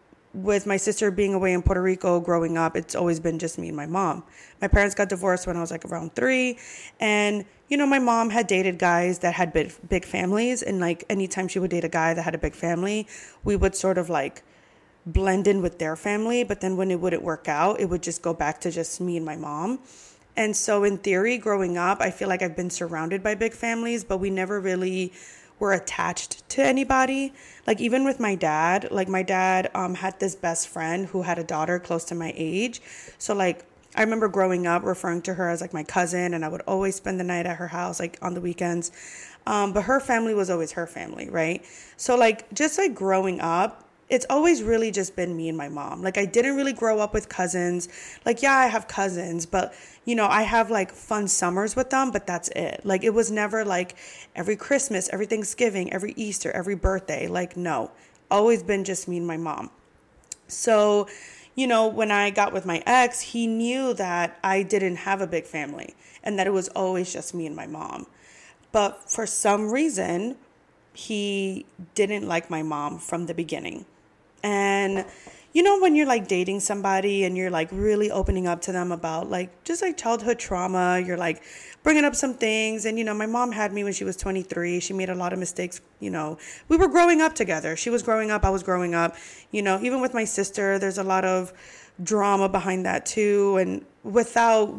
with 0.42 0.66
my 0.66 0.76
sister 0.76 1.10
being 1.10 1.34
away 1.34 1.52
in 1.52 1.62
Puerto 1.62 1.82
Rico 1.82 2.20
growing 2.20 2.56
up, 2.56 2.76
it's 2.76 2.94
always 2.94 3.18
been 3.18 3.38
just 3.38 3.58
me 3.58 3.68
and 3.68 3.76
my 3.76 3.86
mom. 3.86 4.22
My 4.60 4.68
parents 4.68 4.94
got 4.94 5.08
divorced 5.08 5.46
when 5.46 5.56
I 5.56 5.60
was 5.60 5.70
like 5.70 5.84
around 5.84 6.14
three. 6.14 6.58
And, 7.00 7.44
you 7.68 7.76
know, 7.76 7.86
my 7.86 7.98
mom 7.98 8.30
had 8.30 8.46
dated 8.46 8.78
guys 8.78 9.18
that 9.20 9.34
had 9.34 9.52
big, 9.52 9.72
big 9.88 10.04
families. 10.04 10.62
And 10.62 10.78
like 10.78 11.04
anytime 11.10 11.48
she 11.48 11.58
would 11.58 11.70
date 11.70 11.84
a 11.84 11.88
guy 11.88 12.14
that 12.14 12.22
had 12.22 12.34
a 12.34 12.38
big 12.38 12.54
family, 12.54 13.08
we 13.42 13.56
would 13.56 13.74
sort 13.74 13.98
of 13.98 14.08
like 14.08 14.42
blend 15.04 15.48
in 15.48 15.60
with 15.60 15.78
their 15.78 15.96
family. 15.96 16.44
But 16.44 16.60
then 16.60 16.76
when 16.76 16.90
it 16.90 17.00
wouldn't 17.00 17.22
work 17.22 17.48
out, 17.48 17.80
it 17.80 17.86
would 17.86 18.02
just 18.02 18.22
go 18.22 18.32
back 18.32 18.60
to 18.60 18.70
just 18.70 19.00
me 19.00 19.16
and 19.16 19.26
my 19.26 19.36
mom. 19.36 19.80
And 20.36 20.56
so, 20.56 20.84
in 20.84 20.98
theory, 20.98 21.36
growing 21.36 21.76
up, 21.76 22.00
I 22.00 22.12
feel 22.12 22.28
like 22.28 22.42
I've 22.42 22.54
been 22.54 22.70
surrounded 22.70 23.24
by 23.24 23.34
big 23.34 23.52
families, 23.54 24.04
but 24.04 24.18
we 24.18 24.30
never 24.30 24.60
really 24.60 25.12
were 25.58 25.72
attached 25.72 26.48
to 26.50 26.62
anybody. 26.62 27.32
Like 27.66 27.80
even 27.80 28.04
with 28.04 28.20
my 28.20 28.34
dad, 28.34 28.88
like 28.90 29.08
my 29.08 29.22
dad 29.22 29.70
um, 29.74 29.94
had 29.94 30.18
this 30.20 30.34
best 30.34 30.68
friend 30.68 31.06
who 31.06 31.22
had 31.22 31.38
a 31.38 31.44
daughter 31.44 31.78
close 31.78 32.04
to 32.06 32.14
my 32.14 32.32
age. 32.36 32.80
So 33.18 33.34
like 33.34 33.64
I 33.94 34.02
remember 34.02 34.28
growing 34.28 34.66
up 34.66 34.84
referring 34.84 35.22
to 35.22 35.34
her 35.34 35.48
as 35.48 35.60
like 35.60 35.72
my 35.72 35.82
cousin, 35.82 36.34
and 36.34 36.44
I 36.44 36.48
would 36.48 36.60
always 36.62 36.94
spend 36.94 37.18
the 37.18 37.24
night 37.24 37.46
at 37.46 37.56
her 37.56 37.68
house, 37.68 37.98
like 37.98 38.18
on 38.22 38.34
the 38.34 38.40
weekends. 38.40 38.92
Um, 39.46 39.72
but 39.72 39.82
her 39.82 39.98
family 39.98 40.34
was 40.34 40.50
always 40.50 40.72
her 40.72 40.86
family, 40.86 41.30
right? 41.30 41.64
So 41.96 42.16
like 42.16 42.52
just 42.52 42.76
like 42.78 42.94
growing 42.94 43.40
up, 43.40 43.87
it's 44.10 44.24
always 44.30 44.62
really 44.62 44.90
just 44.90 45.16
been 45.16 45.36
me 45.36 45.48
and 45.48 45.58
my 45.58 45.68
mom. 45.68 46.02
Like 46.02 46.16
I 46.16 46.24
didn't 46.24 46.56
really 46.56 46.72
grow 46.72 46.98
up 46.98 47.12
with 47.12 47.28
cousins. 47.28 47.88
Like 48.24 48.42
yeah, 48.42 48.54
I 48.54 48.66
have 48.66 48.88
cousins, 48.88 49.44
but 49.44 49.74
you 50.04 50.14
know, 50.14 50.26
I 50.26 50.42
have 50.42 50.70
like 50.70 50.92
fun 50.92 51.28
summers 51.28 51.76
with 51.76 51.90
them, 51.90 52.10
but 52.10 52.26
that's 52.26 52.48
it. 52.56 52.80
Like 52.84 53.04
it 53.04 53.12
was 53.12 53.30
never 53.30 53.64
like 53.64 53.96
every 54.34 54.56
Christmas, 54.56 55.08
every 55.12 55.26
Thanksgiving, 55.26 55.92
every 55.92 56.14
Easter, 56.16 56.50
every 56.52 56.74
birthday. 56.74 57.28
Like 57.28 57.56
no. 57.56 57.90
Always 58.30 58.62
been 58.62 58.84
just 58.84 59.08
me 59.08 59.18
and 59.18 59.26
my 59.26 59.36
mom. 59.38 59.70
So, 60.48 61.08
you 61.54 61.66
know, 61.66 61.86
when 61.86 62.10
I 62.10 62.30
got 62.30 62.52
with 62.52 62.64
my 62.64 62.82
ex, 62.86 63.20
he 63.20 63.46
knew 63.46 63.94
that 63.94 64.38
I 64.42 64.62
didn't 64.62 64.96
have 64.96 65.20
a 65.20 65.26
big 65.26 65.44
family 65.44 65.94
and 66.22 66.38
that 66.38 66.46
it 66.46 66.52
was 66.52 66.68
always 66.68 67.12
just 67.12 67.34
me 67.34 67.46
and 67.46 67.56
my 67.56 67.66
mom. 67.66 68.06
But 68.72 69.10
for 69.10 69.26
some 69.26 69.70
reason, 69.70 70.36
he 70.92 71.64
didn't 71.94 72.26
like 72.26 72.50
my 72.50 72.62
mom 72.62 72.98
from 72.98 73.26
the 73.26 73.34
beginning. 73.34 73.86
And, 74.42 75.04
you 75.52 75.62
know, 75.62 75.80
when 75.80 75.96
you're 75.96 76.06
like 76.06 76.28
dating 76.28 76.60
somebody 76.60 77.24
and 77.24 77.36
you're 77.36 77.50
like 77.50 77.68
really 77.72 78.10
opening 78.10 78.46
up 78.46 78.60
to 78.62 78.72
them 78.72 78.92
about 78.92 79.28
like 79.28 79.64
just 79.64 79.82
like 79.82 79.96
childhood 79.96 80.38
trauma, 80.38 81.02
you're 81.04 81.16
like 81.16 81.42
bringing 81.82 82.04
up 82.04 82.14
some 82.14 82.34
things. 82.34 82.84
And, 82.84 82.98
you 82.98 83.04
know, 83.04 83.14
my 83.14 83.26
mom 83.26 83.52
had 83.52 83.72
me 83.72 83.84
when 83.84 83.92
she 83.92 84.04
was 84.04 84.16
23. 84.16 84.80
She 84.80 84.92
made 84.92 85.08
a 85.08 85.14
lot 85.14 85.32
of 85.32 85.38
mistakes. 85.38 85.80
You 86.00 86.10
know, 86.10 86.38
we 86.68 86.76
were 86.76 86.88
growing 86.88 87.20
up 87.20 87.34
together. 87.34 87.76
She 87.76 87.90
was 87.90 88.02
growing 88.02 88.30
up, 88.30 88.44
I 88.44 88.50
was 88.50 88.62
growing 88.62 88.94
up. 88.94 89.16
You 89.50 89.62
know, 89.62 89.80
even 89.82 90.00
with 90.00 90.14
my 90.14 90.24
sister, 90.24 90.78
there's 90.78 90.98
a 90.98 91.04
lot 91.04 91.24
of 91.24 91.52
drama 92.02 92.48
behind 92.48 92.86
that 92.86 93.06
too. 93.06 93.56
And 93.56 93.84
without 94.04 94.74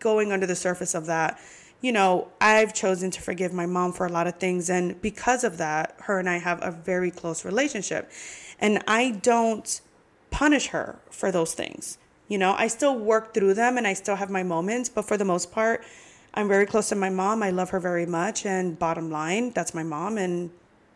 going 0.00 0.32
under 0.32 0.46
the 0.46 0.56
surface 0.56 0.94
of 0.94 1.06
that, 1.06 1.38
you 1.84 1.92
know, 1.92 2.28
I've 2.40 2.72
chosen 2.72 3.10
to 3.10 3.20
forgive 3.20 3.52
my 3.52 3.66
mom 3.66 3.92
for 3.92 4.06
a 4.06 4.08
lot 4.08 4.26
of 4.26 4.36
things. 4.36 4.70
And 4.70 4.98
because 5.02 5.44
of 5.44 5.58
that, 5.58 5.94
her 6.04 6.18
and 6.18 6.30
I 6.30 6.38
have 6.38 6.58
a 6.62 6.70
very 6.70 7.10
close 7.10 7.44
relationship. 7.44 8.10
And 8.58 8.82
I 8.88 9.10
don't 9.10 9.82
punish 10.30 10.68
her 10.68 10.98
for 11.10 11.30
those 11.30 11.52
things. 11.52 11.98
You 12.26 12.38
know, 12.38 12.54
I 12.56 12.68
still 12.68 12.98
work 12.98 13.34
through 13.34 13.52
them 13.52 13.76
and 13.76 13.86
I 13.86 13.92
still 13.92 14.16
have 14.16 14.30
my 14.30 14.42
moments, 14.42 14.88
but 14.88 15.04
for 15.04 15.18
the 15.18 15.26
most 15.26 15.52
part, 15.52 15.84
I'm 16.32 16.48
very 16.48 16.64
close 16.64 16.88
to 16.88 16.94
my 16.94 17.10
mom. 17.10 17.42
I 17.42 17.50
love 17.50 17.68
her 17.68 17.80
very 17.80 18.06
much. 18.06 18.46
And 18.46 18.78
bottom 18.78 19.10
line, 19.10 19.50
that's 19.50 19.74
my 19.74 19.82
mom. 19.82 20.16
And 20.16 20.52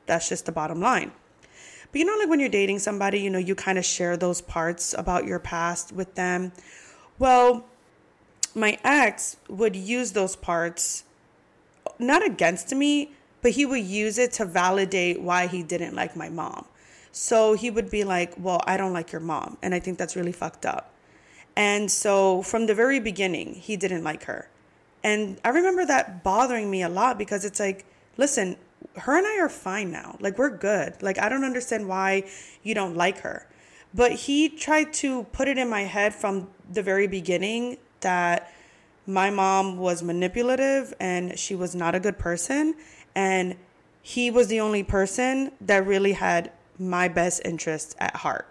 that's 0.06 0.30
just 0.30 0.46
the 0.46 0.52
bottom 0.52 0.80
line. 0.80 1.12
But 1.92 1.98
you 1.98 2.06
know, 2.06 2.16
like 2.16 2.30
when 2.30 2.40
you're 2.40 2.48
dating 2.48 2.78
somebody, 2.78 3.20
you 3.20 3.28
know, 3.28 3.38
you 3.38 3.54
kind 3.54 3.76
of 3.76 3.84
share 3.84 4.16
those 4.16 4.40
parts 4.40 4.94
about 4.96 5.26
your 5.26 5.38
past 5.38 5.92
with 5.92 6.14
them. 6.14 6.50
Well, 7.18 7.66
my 8.54 8.78
ex 8.84 9.36
would 9.48 9.76
use 9.76 10.12
those 10.12 10.36
parts 10.36 11.04
not 11.98 12.24
against 12.24 12.74
me, 12.74 13.12
but 13.42 13.52
he 13.52 13.64
would 13.64 13.84
use 13.84 14.18
it 14.18 14.32
to 14.34 14.44
validate 14.44 15.20
why 15.20 15.46
he 15.46 15.62
didn't 15.62 15.94
like 15.94 16.16
my 16.16 16.28
mom. 16.28 16.66
So 17.12 17.54
he 17.54 17.70
would 17.70 17.90
be 17.90 18.04
like, 18.04 18.34
Well, 18.38 18.60
I 18.66 18.76
don't 18.76 18.92
like 18.92 19.12
your 19.12 19.20
mom. 19.20 19.58
And 19.62 19.74
I 19.74 19.80
think 19.80 19.98
that's 19.98 20.16
really 20.16 20.32
fucked 20.32 20.66
up. 20.66 20.92
And 21.56 21.90
so 21.90 22.42
from 22.42 22.66
the 22.66 22.74
very 22.74 23.00
beginning, 23.00 23.54
he 23.54 23.76
didn't 23.76 24.04
like 24.04 24.24
her. 24.24 24.48
And 25.02 25.40
I 25.44 25.48
remember 25.48 25.84
that 25.86 26.22
bothering 26.22 26.70
me 26.70 26.82
a 26.82 26.88
lot 26.88 27.18
because 27.18 27.44
it's 27.44 27.58
like, 27.58 27.84
listen, 28.16 28.56
her 28.96 29.16
and 29.16 29.26
I 29.26 29.40
are 29.40 29.48
fine 29.48 29.90
now. 29.90 30.16
Like, 30.20 30.38
we're 30.38 30.56
good. 30.56 31.02
Like, 31.02 31.18
I 31.18 31.28
don't 31.28 31.44
understand 31.44 31.88
why 31.88 32.24
you 32.62 32.74
don't 32.74 32.96
like 32.96 33.18
her. 33.18 33.46
But 33.94 34.12
he 34.12 34.48
tried 34.48 34.92
to 34.94 35.24
put 35.24 35.48
it 35.48 35.58
in 35.58 35.68
my 35.68 35.82
head 35.82 36.14
from 36.14 36.48
the 36.70 36.82
very 36.82 37.06
beginning 37.06 37.78
that 38.00 38.52
my 39.06 39.30
mom 39.30 39.78
was 39.78 40.02
manipulative 40.02 40.92
and 41.00 41.38
she 41.38 41.54
was 41.54 41.74
not 41.74 41.94
a 41.94 42.00
good 42.00 42.18
person. 42.18 42.74
And 43.14 43.56
he 44.02 44.30
was 44.30 44.48
the 44.48 44.60
only 44.60 44.82
person 44.82 45.52
that 45.60 45.86
really 45.86 46.12
had 46.12 46.52
my 46.78 47.08
best 47.08 47.42
interests 47.44 47.96
at 47.98 48.16
heart. 48.16 48.46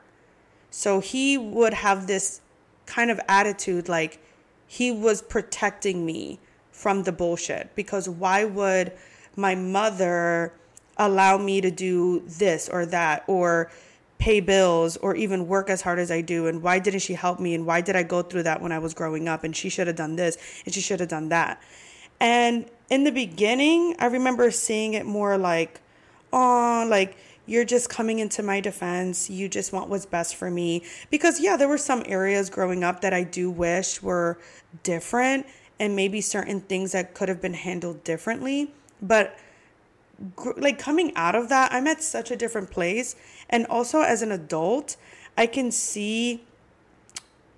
So 0.70 1.00
he 1.00 1.38
would 1.38 1.74
have 1.74 2.08
this 2.08 2.42
kind 2.86 3.12
of 3.12 3.20
attitude 3.27 3.88
like 3.88 4.20
he 4.68 4.92
was 4.92 5.22
protecting 5.22 6.06
me 6.06 6.39
from 6.72 7.04
the 7.04 7.12
bullshit 7.12 7.75
because 7.75 8.08
why 8.10 8.44
would 8.46 8.92
my 9.36 9.56
mother 9.56 10.54
allow 10.98 11.38
me 11.38 11.62
to 11.62 11.72
do 11.72 12.22
this 12.27 12.68
or 12.68 12.86
that 12.86 13.24
or 13.27 13.72
pay 14.18 14.40
bills 14.40 14.98
or 14.98 15.16
even 15.16 15.48
work 15.48 15.70
as 15.70 15.82
hard 15.82 16.00
as 16.00 16.10
I 16.10 16.22
do 16.22 16.48
and 16.48 16.64
why 16.64 16.80
didn't 16.80 17.02
she 17.02 17.14
help 17.14 17.40
me 17.40 17.54
and 17.54 17.66
why 17.66 17.82
did 17.82 17.96
I 17.96 18.04
go 18.04 18.22
through 18.22 18.44
that 18.44 18.62
when 18.62 18.72
I 18.72 18.80
was 18.80 18.94
growing 18.94 19.28
up 19.28 19.44
and 19.44 19.56
she 19.56 19.70
should 19.70 19.88
have 19.88 19.96
done 19.96 20.16
this 20.16 20.38
and 20.66 20.74
she 20.74 20.82
should 20.82 21.00
have 21.00 21.10
done 21.10 21.30
that. 21.30 21.62
And 22.20 22.66
in 22.90 23.04
the 23.04 23.12
beginning, 23.12 23.96
I 24.00 24.08
remember 24.08 24.50
seeing 24.52 24.94
it 24.96 25.06
more 25.06 25.38
like, 25.38 25.82
oh, 26.34 26.86
like 26.90 27.18
you're 27.46 27.66
just 27.66 27.90
coming 27.90 28.20
into 28.20 28.44
my 28.44 28.60
defense. 28.60 29.30
You 29.30 29.48
just 29.48 29.72
want 29.72 29.90
what's 29.90 30.06
best 30.06 30.36
for 30.36 30.50
me. 30.50 30.84
Because, 31.10 31.40
yeah, 31.40 31.58
there 31.58 31.68
were 31.68 31.78
some 31.78 32.04
areas 32.06 32.50
growing 32.50 32.84
up 32.84 33.02
that 33.02 33.14
I 33.14 33.24
do 33.24 33.50
wish 33.50 34.02
were 34.02 34.38
different 34.84 35.46
and 35.80 35.96
maybe 35.96 36.22
certain 36.22 36.62
things 36.62 36.92
that 36.92 37.14
could 37.14 37.30
have 37.30 37.42
been 37.42 37.54
handled 37.54 38.04
differently. 38.04 38.74
But 39.02 39.38
like 40.58 40.80
coming 40.80 41.16
out 41.16 41.36
of 41.36 41.50
that, 41.50 41.72
I'm 41.72 41.88
at 41.88 42.02
such 42.02 42.32
a 42.32 42.36
different 42.36 42.72
place. 42.72 43.16
And 43.50 43.66
also 43.68 44.02
as 44.02 44.22
an 44.22 44.32
adult, 44.32 44.98
I 45.38 45.46
can 45.46 45.72
see, 45.72 46.44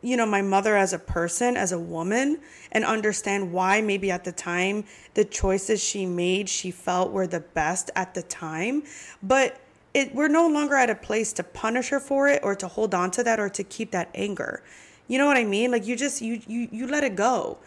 you 0.02 0.18
know, 0.18 0.26
my 0.26 0.42
mother 0.42 0.76
as 0.76 0.94
a 0.94 1.00
person, 1.00 1.56
as 1.56 1.72
a 1.72 1.80
woman, 1.80 2.40
and 2.72 2.84
understand 2.84 3.52
why 3.52 3.82
maybe 3.82 4.12
at 4.12 4.24
the 4.24 4.32
time 4.32 4.84
the 5.14 5.26
choices 5.26 5.82
she 5.84 6.06
made, 6.06 6.50
she 6.50 6.72
felt 6.72 7.12
were 7.12 7.28
the 7.28 7.40
best 7.40 7.92
at 7.96 8.14
the 8.14 8.24
time. 8.24 8.84
But 9.24 9.60
it, 9.94 10.14
we're 10.14 10.28
no 10.28 10.48
longer 10.48 10.76
at 10.76 10.90
a 10.90 10.96
place 10.96 11.34
to 11.34 11.44
punish 11.44 11.90
her 11.90 12.00
for 12.00 12.28
it 12.28 12.42
or 12.44 12.56
to 12.56 12.68
hold 12.68 12.94
on 12.94 13.12
to 13.12 13.24
that 13.24 13.40
or 13.40 13.50
to 13.50 13.64
keep 13.64 13.92
that 13.92 14.10
anger. 14.14 14.62
You 15.08 15.18
know 15.18 15.26
what 15.26 15.38
I 15.38 15.44
mean? 15.44 15.72
Like 15.72 15.88
you 15.88 15.96
just 15.96 16.22
you 16.22 16.42
you 16.48 16.70
you 16.72 16.88
let 16.88 17.04
it 17.04 17.16
go. 17.16 17.58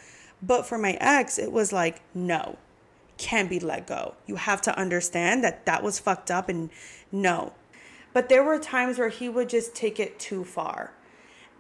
But 0.43 0.67
for 0.67 0.79
my 0.79 0.93
ex, 1.01 1.39
it 1.39 1.51
was 1.51 1.73
like, 1.73 2.01
no, 2.15 2.57
can't 3.23 3.49
be 3.49 3.61
let 3.61 3.87
go. 3.87 4.17
You 4.26 4.35
have 4.35 4.61
to 4.62 4.76
understand 4.76 5.45
that 5.45 5.64
that 5.64 5.83
was 5.85 6.00
fucked 6.00 6.31
up 6.31 6.49
and 6.49 6.71
no. 7.12 7.52
But 8.12 8.29
there 8.29 8.43
were 8.43 8.59
times 8.59 8.99
where 8.99 9.11
he 9.11 9.29
would 9.29 9.49
just 9.49 9.76
take 9.76 10.00
it 10.00 10.19
too 10.19 10.45
far. 10.45 10.93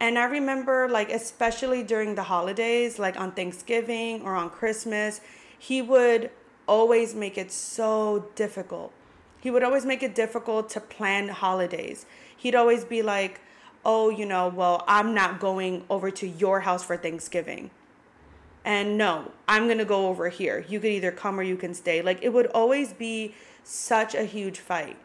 And 0.00 0.18
I 0.18 0.24
remember, 0.24 0.88
like, 0.88 1.10
especially 1.10 1.84
during 1.84 2.16
the 2.16 2.24
holidays, 2.24 2.98
like 2.98 3.18
on 3.18 3.30
Thanksgiving 3.30 4.22
or 4.22 4.34
on 4.34 4.50
Christmas, 4.50 5.20
he 5.56 5.80
would 5.80 6.30
always 6.66 7.14
make 7.14 7.38
it 7.38 7.52
so 7.52 8.28
difficult. 8.34 8.92
He 9.40 9.50
would 9.50 9.62
always 9.62 9.86
make 9.86 10.02
it 10.02 10.16
difficult 10.16 10.68
to 10.70 10.80
plan 10.80 11.28
holidays. 11.28 12.06
He'd 12.36 12.56
always 12.56 12.84
be 12.84 13.02
like, 13.02 13.40
oh, 13.84 14.10
you 14.10 14.26
know, 14.26 14.48
well, 14.48 14.82
I'm 14.88 15.14
not 15.14 15.38
going 15.38 15.84
over 15.88 16.10
to 16.10 16.26
your 16.26 16.60
house 16.60 16.82
for 16.82 16.96
Thanksgiving 16.96 17.70
and 18.64 18.96
no, 18.96 19.30
I'm 19.48 19.66
going 19.66 19.78
to 19.78 19.84
go 19.84 20.08
over 20.08 20.28
here. 20.28 20.64
You 20.68 20.80
could 20.80 20.90
either 20.90 21.10
come 21.10 21.38
or 21.38 21.42
you 21.42 21.56
can 21.56 21.74
stay. 21.74 22.02
Like 22.02 22.22
it 22.22 22.32
would 22.32 22.46
always 22.48 22.92
be 22.92 23.34
such 23.64 24.14
a 24.14 24.24
huge 24.24 24.58
fight. 24.58 24.96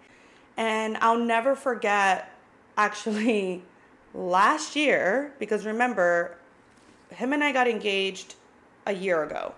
And 0.56 0.98
I'll 0.98 1.20
never 1.20 1.56
forget 1.56 2.32
actually 2.78 3.64
last 4.14 4.76
year, 4.76 5.34
because 5.40 5.66
remember, 5.66 6.38
him 7.10 7.34
and 7.34 7.44
I 7.44 7.52
got 7.52 7.68
engaged 7.68 8.36
a 8.86 8.94
year 8.94 9.24
ago. 9.24 9.54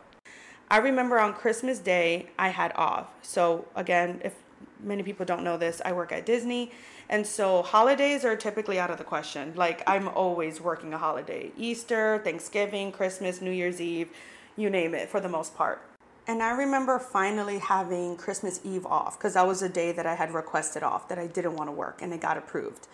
I 0.72 0.78
remember 0.78 1.20
on 1.20 1.34
Christmas 1.34 1.80
Day, 1.80 2.28
I 2.38 2.50
had 2.50 2.72
off. 2.76 3.08
So, 3.22 3.66
again, 3.76 4.22
if 4.24 4.36
many 4.82 5.04
people 5.04 5.26
don't 5.26 5.44
know 5.44 5.58
this, 5.58 5.82
I 5.84 5.92
work 5.92 6.12
at 6.12 6.26
Disney. 6.26 6.72
And 7.10 7.26
so 7.26 7.64
holidays 7.64 8.24
are 8.24 8.36
typically 8.36 8.80
out 8.80 8.92
of 8.92 8.98
the 8.98 9.04
question. 9.04 9.54
Like 9.56 9.84
I'm 9.88 10.08
always 10.10 10.62
working 10.62 10.94
a 10.94 10.98
holiday 10.98 11.52
Easter, 11.58 12.22
Thanksgiving, 12.24 12.92
Christmas, 12.92 13.42
New 13.42 13.52
Year's 13.52 13.82
Eve, 13.82 14.10
you 14.56 14.70
name 14.70 14.94
it 14.94 15.10
for 15.10 15.20
the 15.20 15.30
most 15.30 15.56
part. 15.56 15.82
And 16.28 16.44
I 16.44 16.52
remember 16.52 17.00
finally 17.00 17.58
having 17.58 18.16
Christmas 18.16 18.60
Eve 18.64 18.86
off 18.86 19.18
because 19.18 19.34
that 19.34 19.48
was 19.48 19.64
a 19.64 19.70
day 19.70 19.92
that 19.92 20.06
I 20.06 20.14
had 20.14 20.32
requested 20.32 20.84
off 20.84 21.08
that 21.10 21.18
I 21.18 21.26
didn't 21.26 21.56
want 21.56 21.70
to 21.70 21.72
work 21.72 22.04
and 22.04 22.14
it 22.14 22.22
got 22.22 22.38
approved. 22.38 22.88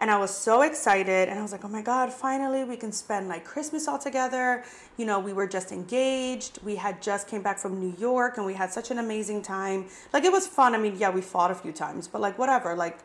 And 0.00 0.12
I 0.12 0.18
was 0.18 0.30
so 0.30 0.62
excited 0.62 1.28
and 1.28 1.38
I 1.38 1.42
was 1.42 1.50
like, 1.50 1.64
oh 1.64 1.68
my 1.68 1.82
God, 1.82 2.12
finally 2.12 2.62
we 2.62 2.76
can 2.76 2.92
spend 2.92 3.28
like 3.28 3.44
Christmas 3.44 3.88
all 3.88 3.98
together. 3.98 4.64
You 4.96 5.04
know, 5.04 5.18
we 5.18 5.32
were 5.32 5.46
just 5.46 5.72
engaged. 5.72 6.60
We 6.62 6.76
had 6.76 7.02
just 7.02 7.26
came 7.26 7.42
back 7.42 7.58
from 7.58 7.80
New 7.80 7.96
York 7.98 8.36
and 8.36 8.46
we 8.46 8.54
had 8.54 8.70
such 8.72 8.92
an 8.92 8.98
amazing 8.98 9.42
time. 9.42 9.86
Like 10.12 10.24
it 10.24 10.30
was 10.30 10.46
fun. 10.46 10.74
I 10.76 10.78
mean, 10.78 10.96
yeah, 10.98 11.10
we 11.10 11.20
fought 11.20 11.50
a 11.50 11.54
few 11.54 11.72
times, 11.72 12.06
but 12.06 12.20
like 12.20 12.38
whatever. 12.38 12.76
Like 12.76 13.00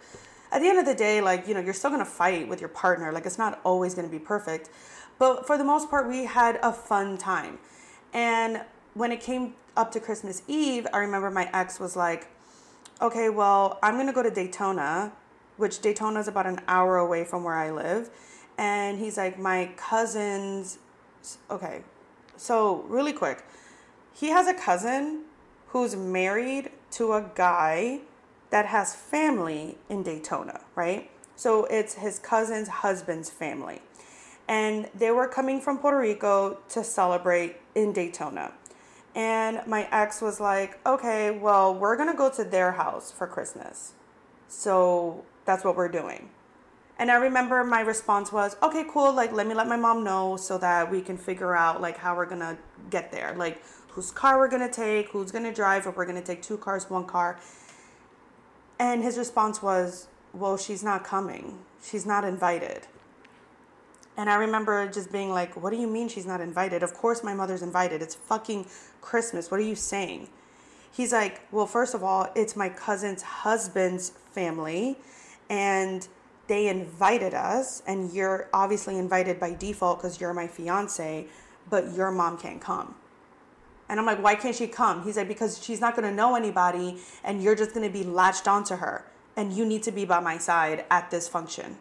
at 0.51 0.61
the 0.61 0.67
end 0.67 0.77
of 0.77 0.85
the 0.85 0.93
day, 0.93 1.19
like, 1.19 1.47
you 1.47 1.55
know, 1.55 1.59
you're 1.59 1.73
still 1.73 1.89
gonna 1.89 2.05
fight 2.05 2.47
with 2.47 2.61
your 2.61 2.69
partner. 2.69 3.11
Like 3.11 3.25
it's 3.25 3.39
not 3.39 3.59
always 3.63 3.95
gonna 3.95 4.07
be 4.07 4.19
perfect. 4.19 4.69
But 5.17 5.47
for 5.47 5.57
the 5.57 5.63
most 5.63 5.89
part, 5.89 6.07
we 6.07 6.25
had 6.25 6.59
a 6.61 6.71
fun 6.71 7.17
time. 7.17 7.57
And 8.13 8.61
when 8.93 9.11
it 9.11 9.19
came 9.19 9.55
up 9.75 9.91
to 9.93 9.99
Christmas 9.99 10.43
Eve, 10.47 10.85
I 10.93 10.99
remember 10.99 11.31
my 11.31 11.49
ex 11.53 11.79
was 11.79 11.95
like, 11.95 12.27
okay, 13.01 13.29
well, 13.29 13.79
I'm 13.81 13.97
gonna 13.97 14.13
go 14.13 14.21
to 14.21 14.29
Daytona 14.29 15.11
which 15.57 15.81
Daytona 15.81 16.19
is 16.19 16.27
about 16.27 16.45
an 16.45 16.59
hour 16.67 16.97
away 16.97 17.23
from 17.23 17.43
where 17.43 17.55
I 17.55 17.71
live. 17.71 18.09
And 18.57 18.99
he's 18.99 19.17
like, 19.17 19.39
my 19.39 19.71
cousin's, 19.77 20.79
okay. 21.49 21.81
So, 22.37 22.83
really 22.87 23.13
quick, 23.13 23.43
he 24.13 24.29
has 24.29 24.47
a 24.47 24.53
cousin 24.53 25.23
who's 25.67 25.95
married 25.95 26.71
to 26.91 27.13
a 27.13 27.31
guy 27.35 28.01
that 28.49 28.67
has 28.67 28.95
family 28.95 29.77
in 29.89 30.03
Daytona, 30.03 30.61
right? 30.75 31.09
So, 31.35 31.65
it's 31.65 31.95
his 31.95 32.19
cousin's 32.19 32.67
husband's 32.67 33.29
family. 33.29 33.81
And 34.47 34.89
they 34.93 35.11
were 35.11 35.27
coming 35.27 35.61
from 35.61 35.77
Puerto 35.79 35.97
Rico 35.97 36.59
to 36.69 36.83
celebrate 36.83 37.57
in 37.75 37.93
Daytona. 37.93 38.53
And 39.15 39.61
my 39.67 39.87
ex 39.91 40.21
was 40.21 40.39
like, 40.39 40.79
okay, 40.85 41.31
well, 41.31 41.73
we're 41.73 41.95
gonna 41.95 42.15
go 42.15 42.29
to 42.31 42.43
their 42.43 42.73
house 42.73 43.11
for 43.11 43.27
Christmas. 43.27 43.93
So 44.47 45.23
that's 45.45 45.63
what 45.63 45.75
we're 45.75 45.89
doing. 45.89 46.29
And 46.99 47.09
I 47.11 47.15
remember 47.15 47.63
my 47.63 47.81
response 47.81 48.31
was, 48.31 48.55
okay, 48.61 48.85
cool. 48.89 49.13
Like, 49.13 49.31
let 49.31 49.47
me 49.47 49.53
let 49.53 49.67
my 49.67 49.75
mom 49.75 50.03
know 50.03 50.37
so 50.37 50.57
that 50.59 50.89
we 50.91 51.01
can 51.01 51.17
figure 51.17 51.55
out 51.55 51.81
like 51.81 51.97
how 51.97 52.15
we're 52.15 52.27
gonna 52.27 52.57
get 52.89 53.11
there. 53.11 53.33
Like, 53.37 53.61
whose 53.89 54.11
car 54.11 54.37
we're 54.37 54.49
gonna 54.49 54.71
take, 54.71 55.09
who's 55.09 55.31
gonna 55.31 55.53
drive, 55.53 55.87
if 55.87 55.95
we're 55.95 56.05
gonna 56.05 56.21
take 56.21 56.41
two 56.41 56.57
cars, 56.57 56.89
one 56.89 57.05
car. 57.05 57.39
And 58.79 59.03
his 59.03 59.17
response 59.17 59.61
was, 59.61 60.07
well, 60.33 60.57
she's 60.57 60.83
not 60.83 61.03
coming. 61.03 61.59
She's 61.83 62.05
not 62.05 62.23
invited. 62.23 62.87
And 64.15 64.29
I 64.29 64.35
remember 64.35 64.87
just 64.87 65.11
being 65.11 65.31
like, 65.31 65.55
what 65.61 65.71
do 65.71 65.77
you 65.77 65.87
mean 65.87 66.07
she's 66.07 66.25
not 66.25 66.41
invited? 66.41 66.83
Of 66.83 66.93
course, 66.93 67.23
my 67.23 67.33
mother's 67.33 67.63
invited. 67.63 68.01
It's 68.01 68.15
fucking 68.15 68.67
Christmas. 69.01 69.49
What 69.49 69.59
are 69.59 69.63
you 69.63 69.75
saying? 69.75 70.29
He's 70.91 71.11
like, 71.11 71.41
well, 71.51 71.65
first 71.65 71.95
of 71.95 72.03
all, 72.03 72.29
it's 72.35 72.55
my 72.55 72.69
cousin's 72.69 73.23
husband's 73.23 74.11
family, 74.31 74.97
and 75.49 76.07
they 76.47 76.67
invited 76.67 77.33
us, 77.33 77.81
and 77.87 78.11
you're 78.11 78.49
obviously 78.53 78.97
invited 78.97 79.39
by 79.39 79.53
default 79.53 79.99
because 79.99 80.19
you're 80.19 80.33
my 80.33 80.47
fiance, 80.47 81.27
but 81.69 81.93
your 81.93 82.11
mom 82.11 82.37
can't 82.37 82.59
come. 82.59 82.95
And 83.89 83.99
I'm 83.99 84.05
like, 84.05 84.21
why 84.21 84.35
can't 84.35 84.55
she 84.55 84.67
come? 84.67 85.03
He's 85.03 85.17
like, 85.17 85.27
because 85.27 85.63
she's 85.63 85.79
not 85.79 85.95
going 85.95 86.07
to 86.07 86.13
know 86.13 86.35
anybody, 86.35 86.97
and 87.23 87.41
you're 87.41 87.55
just 87.55 87.73
going 87.73 87.85
to 87.85 87.93
be 87.93 88.03
latched 88.03 88.47
onto 88.47 88.75
her, 88.77 89.05
and 89.37 89.53
you 89.53 89.65
need 89.65 89.83
to 89.83 89.91
be 89.91 90.05
by 90.05 90.19
my 90.19 90.37
side 90.37 90.85
at 90.89 91.11
this 91.11 91.27
function. 91.27 91.77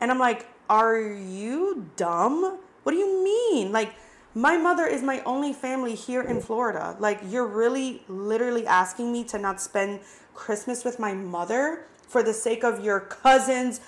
And 0.00 0.10
I'm 0.10 0.18
like, 0.18 0.46
are 0.68 1.00
you 1.00 1.90
dumb? 1.96 2.58
What 2.82 2.92
do 2.92 2.98
you 2.98 3.24
mean? 3.24 3.72
Like, 3.72 3.94
my 4.34 4.56
mother 4.56 4.86
is 4.86 5.02
my 5.02 5.20
only 5.24 5.52
family 5.52 5.94
here 5.94 6.22
in 6.22 6.40
Florida. 6.40 6.96
Like, 6.98 7.20
you're 7.26 7.46
really 7.46 8.02
literally 8.08 8.66
asking 8.66 9.12
me 9.12 9.24
to 9.24 9.38
not 9.38 9.60
spend 9.60 10.00
Christmas 10.34 10.84
with 10.84 10.98
my 10.98 11.14
mother 11.14 11.86
for 12.08 12.24
the 12.24 12.34
sake 12.34 12.64
of 12.64 12.82
your 12.82 12.98
cousin's 12.98 13.80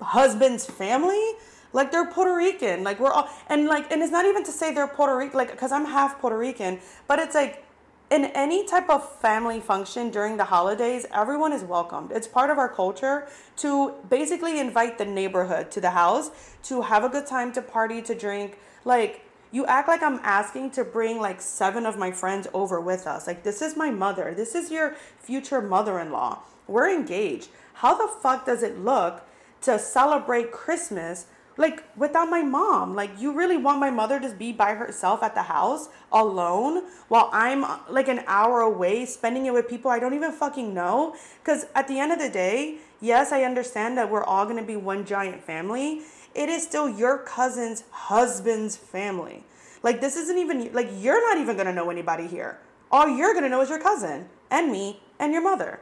husband's 0.00 0.66
family? 0.66 1.34
Like, 1.72 1.92
they're 1.92 2.10
Puerto 2.10 2.34
Rican. 2.34 2.82
Like, 2.82 2.98
we're 2.98 3.12
all, 3.12 3.28
and 3.48 3.66
like, 3.66 3.92
and 3.92 4.02
it's 4.02 4.10
not 4.10 4.24
even 4.24 4.42
to 4.42 4.50
say 4.50 4.74
they're 4.74 4.88
Puerto 4.88 5.16
Rican, 5.16 5.38
like, 5.38 5.52
because 5.52 5.70
I'm 5.70 5.84
half 5.84 6.18
Puerto 6.18 6.36
Rican, 6.36 6.80
but 7.06 7.20
it's 7.20 7.36
like, 7.36 7.64
in 8.10 8.24
any 8.34 8.66
type 8.66 8.90
of 8.90 9.08
family 9.20 9.60
function 9.60 10.10
during 10.10 10.36
the 10.36 10.44
holidays, 10.44 11.06
everyone 11.14 11.52
is 11.52 11.62
welcomed. 11.62 12.10
It's 12.10 12.26
part 12.26 12.50
of 12.50 12.58
our 12.58 12.68
culture 12.68 13.28
to 13.58 13.94
basically 14.08 14.58
invite 14.58 14.98
the 14.98 15.04
neighborhood 15.04 15.70
to 15.70 15.80
the 15.80 15.90
house 15.90 16.32
to 16.64 16.82
have 16.82 17.04
a 17.04 17.08
good 17.08 17.26
time, 17.26 17.52
to 17.52 17.62
party, 17.62 18.02
to 18.02 18.14
drink. 18.16 18.58
Like, 18.84 19.24
you 19.52 19.64
act 19.66 19.86
like 19.86 20.02
I'm 20.02 20.18
asking 20.24 20.72
to 20.72 20.84
bring 20.84 21.20
like 21.20 21.40
seven 21.40 21.86
of 21.86 21.96
my 21.96 22.10
friends 22.10 22.48
over 22.52 22.80
with 22.80 23.06
us. 23.06 23.28
Like, 23.28 23.44
this 23.44 23.62
is 23.62 23.76
my 23.76 23.90
mother. 23.90 24.34
This 24.36 24.56
is 24.56 24.72
your 24.72 24.96
future 25.18 25.62
mother 25.62 26.00
in 26.00 26.10
law. 26.10 26.40
We're 26.70 26.88
engaged. 26.88 27.48
How 27.74 27.94
the 27.94 28.08
fuck 28.08 28.46
does 28.46 28.62
it 28.62 28.78
look 28.78 29.22
to 29.62 29.78
celebrate 29.78 30.52
Christmas 30.52 31.26
like 31.56 31.82
without 31.96 32.30
my 32.30 32.42
mom? 32.42 32.94
Like, 32.94 33.10
you 33.20 33.32
really 33.32 33.56
want 33.56 33.80
my 33.80 33.90
mother 33.90 34.20
to 34.20 34.30
be 34.30 34.52
by 34.52 34.74
herself 34.74 35.22
at 35.22 35.34
the 35.34 35.42
house 35.42 35.88
alone 36.12 36.84
while 37.08 37.28
I'm 37.32 37.66
like 37.88 38.08
an 38.08 38.22
hour 38.26 38.60
away 38.60 39.04
spending 39.04 39.46
it 39.46 39.52
with 39.52 39.68
people 39.68 39.90
I 39.90 39.98
don't 39.98 40.14
even 40.14 40.32
fucking 40.32 40.72
know? 40.72 41.16
Because 41.42 41.66
at 41.74 41.88
the 41.88 41.98
end 41.98 42.12
of 42.12 42.18
the 42.18 42.30
day, 42.30 42.78
yes, 43.00 43.32
I 43.32 43.42
understand 43.42 43.98
that 43.98 44.10
we're 44.10 44.24
all 44.24 44.46
gonna 44.46 44.62
be 44.62 44.76
one 44.76 45.04
giant 45.04 45.42
family 45.42 46.02
it 46.34 46.48
is 46.48 46.62
still 46.62 46.88
your 46.88 47.18
cousin's 47.18 47.84
husband's 47.90 48.76
family. 48.76 49.44
Like, 49.82 50.00
this 50.00 50.16
isn't 50.16 50.38
even, 50.38 50.72
like, 50.72 50.88
you're 50.98 51.20
not 51.28 51.38
even 51.38 51.56
gonna 51.56 51.72
know 51.72 51.90
anybody 51.90 52.26
here. 52.26 52.58
All 52.92 53.08
you're 53.08 53.34
gonna 53.34 53.48
know 53.48 53.60
is 53.62 53.68
your 53.70 53.80
cousin 53.80 54.28
and 54.50 54.70
me 54.70 55.02
and 55.18 55.32
your 55.32 55.42
mother. 55.42 55.80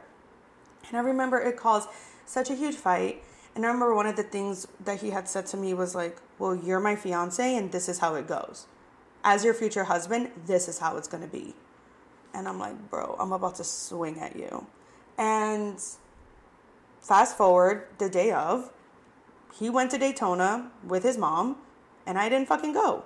And 0.89 0.97
I 0.97 1.01
remember 1.01 1.39
it 1.39 1.57
caused 1.57 1.89
such 2.25 2.49
a 2.49 2.55
huge 2.55 2.75
fight. 2.75 3.23
And 3.55 3.65
I 3.65 3.69
remember 3.69 3.95
one 3.95 4.07
of 4.07 4.15
the 4.15 4.23
things 4.23 4.67
that 4.83 5.01
he 5.01 5.09
had 5.09 5.27
said 5.27 5.45
to 5.47 5.57
me 5.57 5.73
was 5.73 5.95
like, 5.95 6.17
Well, 6.37 6.55
you're 6.55 6.79
my 6.79 6.95
fiance, 6.95 7.55
and 7.55 7.71
this 7.71 7.89
is 7.89 7.99
how 7.99 8.15
it 8.15 8.27
goes. 8.27 8.67
As 9.23 9.43
your 9.43 9.53
future 9.53 9.85
husband, 9.85 10.31
this 10.45 10.67
is 10.67 10.79
how 10.79 10.97
it's 10.97 11.07
gonna 11.07 11.27
be. 11.27 11.55
And 12.33 12.47
I'm 12.47 12.59
like, 12.59 12.89
Bro, 12.89 13.17
I'm 13.19 13.31
about 13.31 13.55
to 13.55 13.63
swing 13.63 14.19
at 14.19 14.35
you. 14.35 14.67
And 15.17 15.79
fast 17.01 17.37
forward 17.37 17.87
the 17.97 18.09
day 18.09 18.31
of, 18.31 18.71
he 19.53 19.69
went 19.69 19.91
to 19.91 19.97
Daytona 19.97 20.71
with 20.87 21.03
his 21.03 21.17
mom, 21.17 21.57
and 22.05 22.17
I 22.17 22.29
didn't 22.29 22.47
fucking 22.47 22.73
go 22.73 23.03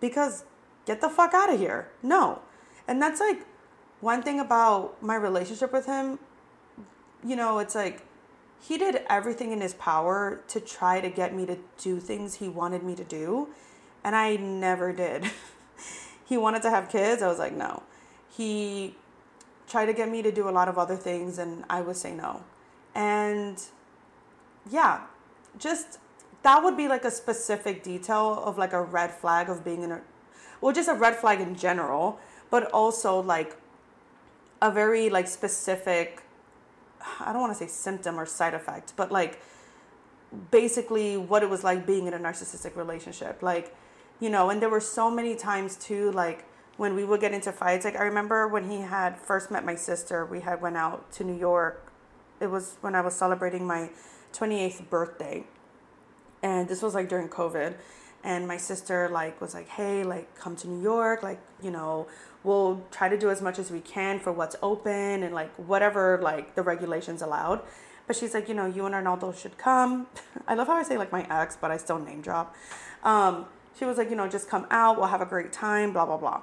because 0.00 0.44
get 0.86 1.00
the 1.00 1.08
fuck 1.08 1.34
out 1.34 1.52
of 1.52 1.58
here. 1.58 1.88
No. 2.02 2.40
And 2.88 3.02
that's 3.02 3.20
like 3.20 3.44
one 4.00 4.22
thing 4.22 4.40
about 4.40 5.02
my 5.02 5.16
relationship 5.16 5.72
with 5.72 5.86
him. 5.86 6.18
You 7.26 7.34
know, 7.36 7.58
it's 7.58 7.74
like 7.74 8.02
he 8.60 8.78
did 8.78 9.02
everything 9.08 9.52
in 9.52 9.60
his 9.60 9.74
power 9.74 10.40
to 10.48 10.60
try 10.60 11.00
to 11.00 11.10
get 11.10 11.34
me 11.34 11.46
to 11.46 11.58
do 11.78 11.98
things 11.98 12.36
he 12.36 12.48
wanted 12.48 12.82
me 12.82 12.94
to 12.94 13.04
do, 13.04 13.48
and 14.04 14.14
I 14.14 14.36
never 14.36 14.92
did. 14.92 15.24
he 16.24 16.36
wanted 16.36 16.62
to 16.62 16.70
have 16.70 16.88
kids. 16.88 17.22
I 17.22 17.28
was 17.28 17.38
like, 17.38 17.52
no. 17.52 17.82
He 18.28 18.94
tried 19.68 19.86
to 19.86 19.92
get 19.92 20.08
me 20.08 20.22
to 20.22 20.30
do 20.30 20.48
a 20.48 20.50
lot 20.50 20.68
of 20.68 20.78
other 20.78 20.96
things, 20.96 21.38
and 21.38 21.64
I 21.68 21.80
would 21.80 21.96
say 21.96 22.12
no. 22.12 22.44
And 22.94 23.60
yeah, 24.70 25.02
just 25.58 25.98
that 26.42 26.62
would 26.62 26.76
be 26.76 26.86
like 26.86 27.04
a 27.04 27.10
specific 27.10 27.82
detail 27.82 28.42
of 28.44 28.56
like 28.56 28.72
a 28.72 28.82
red 28.82 29.10
flag 29.10 29.48
of 29.48 29.64
being 29.64 29.82
in 29.82 29.90
a 29.90 30.00
well 30.60 30.72
just 30.72 30.88
a 30.88 30.94
red 30.94 31.16
flag 31.16 31.40
in 31.40 31.56
general 31.56 32.20
but 32.50 32.70
also 32.70 33.20
like 33.20 33.56
a 34.62 34.70
very 34.70 35.10
like 35.10 35.26
specific 35.26 36.22
i 37.20 37.32
don't 37.32 37.40
want 37.40 37.52
to 37.52 37.58
say 37.58 37.66
symptom 37.66 38.18
or 38.18 38.26
side 38.26 38.54
effect 38.54 38.92
but 38.96 39.10
like 39.12 39.40
basically 40.50 41.16
what 41.16 41.42
it 41.42 41.50
was 41.50 41.64
like 41.64 41.86
being 41.86 42.06
in 42.06 42.14
a 42.14 42.18
narcissistic 42.18 42.76
relationship. 42.76 43.42
Like 43.42 43.74
you 44.20 44.30
know 44.30 44.50
and 44.50 44.60
there 44.62 44.70
were 44.70 44.80
so 44.80 45.10
many 45.10 45.36
times 45.36 45.76
too 45.76 46.10
like 46.12 46.44
when 46.76 46.94
we 46.94 47.04
would 47.04 47.20
get 47.20 47.32
into 47.32 47.52
fights. 47.52 47.84
Like 47.84 47.96
i 47.96 48.04
remember 48.04 48.48
when 48.48 48.70
he 48.70 48.80
had 48.80 49.18
first 49.18 49.50
met 49.50 49.64
my 49.64 49.74
sister 49.74 50.24
we 50.24 50.40
had 50.40 50.60
went 50.60 50.76
out 50.76 51.10
to 51.12 51.24
new 51.24 51.36
york. 51.36 51.92
It 52.40 52.48
was 52.48 52.76
when 52.80 52.94
i 52.94 53.00
was 53.00 53.14
celebrating 53.14 53.66
my 53.66 53.90
28th 54.32 54.88
birthday. 54.90 55.44
And 56.42 56.68
this 56.68 56.82
was 56.82 56.94
like 56.94 57.08
during 57.08 57.28
covid. 57.28 57.76
And 58.24 58.48
my 58.48 58.56
sister 58.56 59.08
like 59.08 59.40
was 59.40 59.54
like 59.54 59.68
hey 59.68 60.02
like 60.02 60.34
come 60.36 60.56
to 60.56 60.68
new 60.68 60.82
york 60.82 61.22
like 61.22 61.40
you 61.62 61.70
know 61.70 62.08
we'll 62.46 62.80
try 62.92 63.08
to 63.08 63.18
do 63.18 63.28
as 63.28 63.42
much 63.42 63.58
as 63.58 63.70
we 63.70 63.80
can 63.80 64.20
for 64.20 64.32
what's 64.32 64.54
open 64.62 65.22
and 65.24 65.34
like 65.34 65.52
whatever 65.56 66.18
like 66.22 66.54
the 66.54 66.62
regulations 66.62 67.20
allowed. 67.20 67.60
But 68.06 68.14
she's 68.14 68.32
like 68.34 68.48
you 68.48 68.54
know 68.54 68.66
you 68.66 68.86
and 68.86 68.94
arnaldo 68.94 69.32
should 69.32 69.58
come. 69.58 70.06
I 70.48 70.54
love 70.54 70.68
how 70.68 70.74
i 70.74 70.84
say 70.84 70.96
like 70.96 71.10
my 71.10 71.26
ex 71.28 71.58
but 71.60 71.70
i 71.70 71.76
still 71.76 71.98
name 71.98 72.22
drop. 72.22 72.54
Um, 73.02 73.46
she 73.78 73.84
was 73.84 73.98
like 73.98 74.08
you 74.08 74.16
know 74.16 74.28
just 74.28 74.48
come 74.48 74.66
out 74.70 74.96
we'll 74.96 75.08
have 75.08 75.20
a 75.20 75.26
great 75.26 75.52
time 75.52 75.92
blah 75.92 76.06
blah 76.06 76.16
blah. 76.16 76.42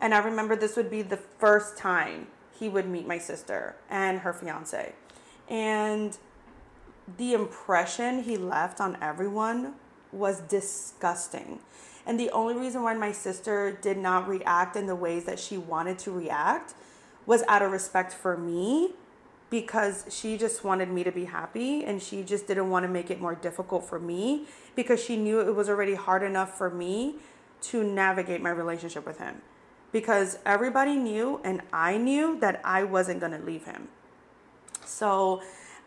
And 0.00 0.14
i 0.14 0.18
remember 0.18 0.54
this 0.54 0.76
would 0.76 0.90
be 0.90 1.02
the 1.02 1.16
first 1.16 1.76
time 1.76 2.28
he 2.58 2.68
would 2.68 2.88
meet 2.88 3.06
my 3.06 3.18
sister 3.18 3.74
and 3.90 4.20
her 4.20 4.32
fiance. 4.32 4.94
And 5.48 6.16
the 7.18 7.34
impression 7.34 8.22
he 8.22 8.36
left 8.36 8.80
on 8.80 8.96
everyone 9.02 9.74
was 10.12 10.40
disgusting. 10.40 11.58
And 12.06 12.18
the 12.18 12.30
only 12.30 12.54
reason 12.54 12.82
why 12.82 12.94
my 12.94 13.12
sister 13.12 13.78
did 13.80 13.96
not 13.96 14.28
react 14.28 14.76
in 14.76 14.86
the 14.86 14.96
ways 14.96 15.24
that 15.24 15.38
she 15.38 15.56
wanted 15.56 15.98
to 16.00 16.10
react 16.10 16.74
was 17.26 17.42
out 17.48 17.62
of 17.62 17.70
respect 17.70 18.12
for 18.12 18.36
me 18.36 18.90
because 19.50 20.06
she 20.08 20.38
just 20.38 20.64
wanted 20.64 20.90
me 20.90 21.04
to 21.04 21.12
be 21.12 21.26
happy 21.26 21.84
and 21.84 22.02
she 22.02 22.22
just 22.22 22.46
didn't 22.46 22.70
want 22.70 22.84
to 22.84 22.88
make 22.88 23.10
it 23.10 23.20
more 23.20 23.34
difficult 23.34 23.84
for 23.84 23.98
me 23.98 24.46
because 24.74 25.02
she 25.02 25.16
knew 25.16 25.40
it 25.40 25.54
was 25.54 25.68
already 25.68 25.94
hard 25.94 26.22
enough 26.22 26.56
for 26.56 26.70
me 26.70 27.16
to 27.60 27.84
navigate 27.84 28.40
my 28.40 28.50
relationship 28.50 29.06
with 29.06 29.18
him. 29.18 29.42
Because 29.92 30.38
everybody 30.46 30.96
knew 30.96 31.40
and 31.44 31.60
I 31.72 31.98
knew 31.98 32.40
that 32.40 32.62
I 32.64 32.82
wasn't 32.82 33.20
going 33.20 33.32
to 33.32 33.44
leave 33.44 33.66
him. 33.66 33.88
So, 34.86 35.42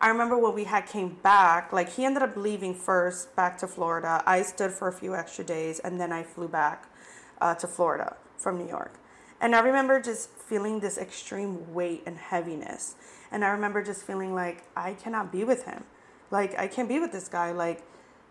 I 0.06 0.10
remember 0.10 0.38
when 0.38 0.54
we 0.54 0.66
had 0.66 0.86
came 0.86 1.18
back, 1.24 1.74
like 1.74 1.94
he 1.94 2.06
ended 2.06 2.22
up 2.22 2.38
leaving 2.38 2.76
first 2.76 3.36
back 3.36 3.58
to 3.58 3.68
Florida. 3.68 4.22
I 4.28 4.44
stood 4.44 4.70
for 4.70 4.88
a 4.88 4.92
few 4.92 5.16
extra 5.16 5.44
days 5.44 5.80
and 5.80 6.00
then 6.00 6.12
I 6.12 6.22
flew 6.22 6.48
back 6.48 6.88
uh, 7.42 7.56
to 7.56 7.66
Florida 7.66 8.16
from 8.38 8.60
New 8.60 8.68
York. 8.68 9.00
And 9.42 9.56
I 9.56 9.62
remember 9.62 10.00
just 10.00 10.30
feeling 10.30 10.80
this 10.80 11.00
extreme 11.00 11.74
weight 11.74 12.04
and 12.06 12.20
heaviness. 12.20 12.94
And 13.32 13.44
I 13.44 13.48
remember 13.48 13.82
just 13.82 14.04
feeling 14.04 14.36
like 14.36 14.66
I 14.78 14.94
cannot 14.94 15.32
be 15.32 15.44
with 15.44 15.66
him. 15.66 15.86
Like 16.30 16.56
I 16.56 16.68
can't 16.68 16.88
be 16.88 17.00
with 17.00 17.12
this 17.12 17.28
guy. 17.28 17.52
Like, 17.52 17.82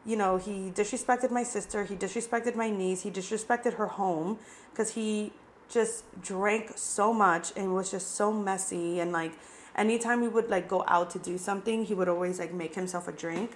you 0.07 0.15
know, 0.15 0.37
he 0.37 0.71
disrespected 0.71 1.33
my 1.33 1.43
sister, 1.43 1.83
he 1.83 1.97
disrespected 1.97 2.55
my 2.55 2.71
niece, 2.71 3.03
he 3.03 3.11
disrespected 3.11 3.75
her 3.75 3.89
home 3.89 4.39
because 4.71 4.93
he 4.95 5.33
just 5.69 6.05
drank 6.23 6.71
so 6.77 7.13
much 7.13 7.53
and 7.57 7.75
was 7.75 7.91
just 7.91 8.15
so 8.15 8.33
messy 8.33 9.01
and 9.01 9.11
like 9.11 9.33
anytime 9.77 10.21
we 10.21 10.29
would 10.29 10.49
like 10.49 10.69
go 10.69 10.85
out 10.87 11.11
to 11.11 11.19
do 11.19 11.39
something, 11.39 11.85
he 11.85 11.95
would 11.95 12.09
always 12.09 12.39
like 12.39 12.53
make 12.53 12.75
himself 12.75 13.09
a 13.09 13.13
drink 13.13 13.53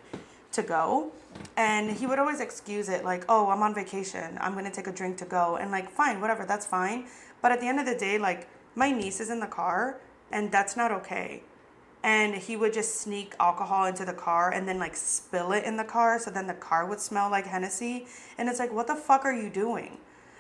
to 0.53 0.63
go. 0.63 1.13
And 1.57 1.91
he 1.91 2.07
would 2.07 2.19
always 2.19 2.41
excuse 2.41 2.89
it 2.89 3.05
like, 3.05 3.25
oh, 3.29 3.49
I'm 3.49 3.63
on 3.63 3.75
vacation. 3.75 4.39
I'm 4.41 4.53
going 4.53 4.65
to 4.65 4.71
take 4.71 4.87
a 4.87 4.93
drink 4.93 5.17
to 5.19 5.25
go. 5.25 5.57
And 5.57 5.71
like, 5.71 5.91
fine, 5.91 6.21
whatever, 6.21 6.45
that's 6.45 6.67
fine. 6.67 7.07
But 7.43 7.53
at 7.53 7.61
the 7.61 7.67
end 7.67 7.79
of 7.79 7.87
the 7.87 7.95
day, 7.95 8.19
like, 8.19 8.49
my 8.75 8.91
niece 8.91 9.21
is 9.21 9.31
in 9.31 9.41
the 9.41 9.47
car 9.47 10.01
and 10.31 10.51
that's 10.51 10.77
not 10.77 10.93
okay. 10.93 11.43
And 12.03 12.35
he 12.35 12.57
would 12.57 12.73
just 12.73 13.01
sneak 13.01 13.35
alcohol 13.41 13.87
into 13.87 14.05
the 14.05 14.13
car 14.13 14.53
and 14.53 14.69
then 14.69 14.79
like 14.79 14.95
spill 14.95 15.53
it 15.53 15.65
in 15.65 15.77
the 15.77 15.85
car 15.85 16.19
so 16.21 16.31
then 16.31 16.47
the 16.47 16.55
car 16.55 16.87
would 16.87 17.01
smell 17.01 17.29
like 17.29 17.47
Hennessy. 17.47 18.07
And 18.39 18.49
it's 18.49 18.61
like, 18.61 18.73
what 18.73 18.87
the 18.87 18.95
fuck 18.95 19.25
are 19.25 19.33
you 19.33 19.51
doing? 19.51 19.99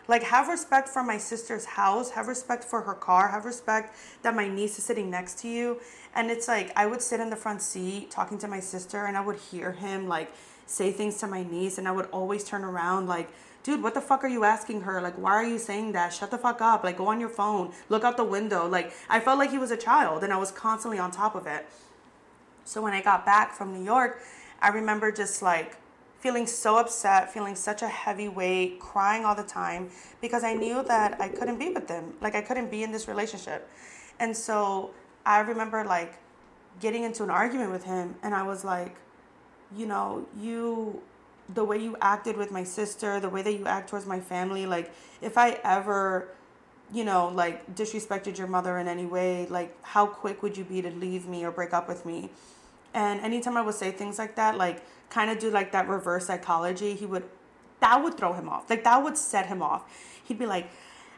Like, 0.08 0.22
have 0.22 0.48
respect 0.48 0.88
for 0.88 1.04
my 1.04 1.18
sister's 1.18 1.66
house, 1.66 2.10
have 2.10 2.28
respect 2.28 2.64
for 2.64 2.80
her 2.80 2.94
car, 2.94 3.28
have 3.28 3.44
respect 3.44 3.94
that 4.22 4.34
my 4.34 4.48
niece 4.48 4.78
is 4.78 4.84
sitting 4.84 5.10
next 5.10 5.38
to 5.40 5.48
you. 5.48 5.80
And 6.14 6.30
it's 6.30 6.48
like, 6.48 6.72
I 6.74 6.86
would 6.86 7.02
sit 7.02 7.20
in 7.20 7.28
the 7.28 7.36
front 7.36 7.60
seat 7.60 8.10
talking 8.10 8.38
to 8.38 8.48
my 8.48 8.58
sister, 8.58 9.04
and 9.04 9.18
I 9.18 9.20
would 9.20 9.36
hear 9.36 9.72
him 9.72 10.08
like 10.08 10.32
say 10.64 10.92
things 10.92 11.18
to 11.18 11.26
my 11.26 11.42
niece, 11.42 11.76
and 11.76 11.86
I 11.86 11.92
would 11.92 12.06
always 12.06 12.42
turn 12.42 12.64
around, 12.64 13.06
like, 13.06 13.28
dude, 13.62 13.82
what 13.82 13.92
the 13.92 14.00
fuck 14.00 14.24
are 14.24 14.28
you 14.28 14.44
asking 14.44 14.82
her? 14.82 15.00
Like, 15.02 15.14
why 15.16 15.32
are 15.32 15.44
you 15.44 15.58
saying 15.58 15.92
that? 15.92 16.12
Shut 16.14 16.30
the 16.30 16.38
fuck 16.38 16.62
up. 16.62 16.84
Like, 16.84 16.96
go 16.96 17.08
on 17.08 17.20
your 17.20 17.28
phone, 17.28 17.72
look 17.90 18.02
out 18.02 18.16
the 18.16 18.24
window. 18.24 18.66
Like, 18.66 18.92
I 19.10 19.20
felt 19.20 19.38
like 19.38 19.50
he 19.50 19.58
was 19.58 19.70
a 19.70 19.76
child, 19.76 20.24
and 20.24 20.32
I 20.32 20.38
was 20.38 20.50
constantly 20.50 20.98
on 20.98 21.10
top 21.10 21.34
of 21.34 21.46
it. 21.46 21.66
So 22.64 22.80
when 22.82 22.94
I 22.94 23.02
got 23.02 23.26
back 23.26 23.54
from 23.54 23.74
New 23.74 23.84
York, 23.84 24.22
I 24.60 24.68
remember 24.68 25.12
just 25.12 25.42
like, 25.42 25.76
feeling 26.18 26.46
so 26.46 26.76
upset, 26.76 27.32
feeling 27.32 27.54
such 27.54 27.82
a 27.82 27.88
heavy 27.88 28.28
weight, 28.28 28.80
crying 28.80 29.24
all 29.24 29.34
the 29.34 29.42
time 29.42 29.88
because 30.20 30.42
I 30.42 30.54
knew 30.54 30.82
that 30.84 31.20
I 31.20 31.28
couldn't 31.28 31.58
be 31.58 31.70
with 31.70 31.86
them. 31.86 32.14
Like 32.20 32.34
I 32.34 32.42
couldn't 32.42 32.70
be 32.70 32.82
in 32.82 32.90
this 32.90 33.06
relationship. 33.06 33.68
And 34.18 34.36
so 34.36 34.90
I 35.24 35.40
remember 35.40 35.84
like 35.84 36.14
getting 36.80 37.04
into 37.04 37.22
an 37.22 37.30
argument 37.30 37.70
with 37.70 37.84
him 37.84 38.16
and 38.22 38.34
I 38.34 38.42
was 38.42 38.64
like, 38.64 38.96
you 39.76 39.86
know, 39.86 40.26
you 40.38 41.00
the 41.54 41.64
way 41.64 41.78
you 41.78 41.96
acted 42.02 42.36
with 42.36 42.50
my 42.50 42.62
sister, 42.62 43.20
the 43.20 43.28
way 43.28 43.40
that 43.42 43.52
you 43.52 43.66
act 43.66 43.88
towards 43.88 44.04
my 44.04 44.20
family, 44.20 44.66
like 44.66 44.92
if 45.22 45.38
I 45.38 45.58
ever 45.64 46.28
you 46.92 47.04
know, 47.04 47.28
like 47.34 47.74
disrespected 47.74 48.38
your 48.38 48.46
mother 48.46 48.78
in 48.78 48.88
any 48.88 49.06
way, 49.06 49.46
like 49.50 49.76
how 49.82 50.06
quick 50.06 50.42
would 50.42 50.56
you 50.56 50.64
be 50.64 50.80
to 50.82 50.90
leave 50.90 51.26
me 51.26 51.44
or 51.44 51.50
break 51.50 51.74
up 51.74 51.86
with 51.86 52.06
me? 52.06 52.30
And 52.94 53.20
anytime 53.20 53.56
I 53.56 53.62
would 53.62 53.74
say 53.74 53.90
things 53.90 54.18
like 54.18 54.36
that, 54.36 54.56
like 54.56 54.82
kind 55.10 55.30
of 55.30 55.38
do 55.38 55.50
like 55.50 55.72
that 55.72 55.88
reverse 55.88 56.26
psychology, 56.26 56.94
he 56.94 57.06
would, 57.06 57.24
that 57.80 58.02
would 58.02 58.16
throw 58.16 58.32
him 58.32 58.48
off. 58.48 58.68
Like 58.68 58.84
that 58.84 59.02
would 59.02 59.16
set 59.16 59.46
him 59.46 59.62
off. 59.62 59.82
He'd 60.24 60.38
be 60.38 60.46
like, 60.46 60.70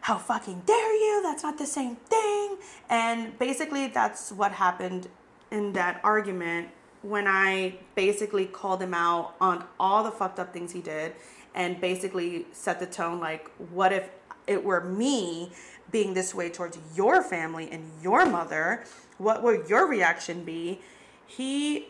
how 0.02 0.16
fucking 0.16 0.62
dare 0.66 0.94
you? 0.94 1.22
That's 1.22 1.42
not 1.42 1.59
the 1.59 1.66
same 1.66 1.96
thing. 1.96 2.56
And 2.88 3.38
basically, 3.38 3.88
that's 3.88 4.33
what 4.33 4.52
happened 4.52 5.09
in 5.50 5.72
that 5.74 6.00
argument 6.02 6.68
when 7.02 7.26
I 7.26 7.76
basically 7.94 8.46
called 8.46 8.83
him 8.83 8.94
out 8.94 9.35
on 9.40 9.64
all 9.78 10.04
the 10.04 10.11
fucked 10.11 10.38
up 10.38 10.52
things 10.52 10.72
he 10.72 10.80
did 10.80 11.14
and 11.54 11.80
basically 11.80 12.46
set 12.52 12.78
the 12.78 12.87
tone 12.87 13.20
like, 13.20 13.50
what 13.72 13.92
if 13.92 14.11
it 14.46 14.62
were 14.62 14.83
me 14.83 15.52
being 15.90 16.14
this 16.14 16.35
way 16.35 16.48
towards 16.48 16.78
your 16.94 17.22
family 17.22 17.68
and 17.70 17.90
your 18.02 18.26
mother? 18.26 18.85
What 19.18 19.42
would 19.42 19.68
your 19.68 19.87
reaction 19.87 20.44
be? 20.44 20.80
He 21.37 21.87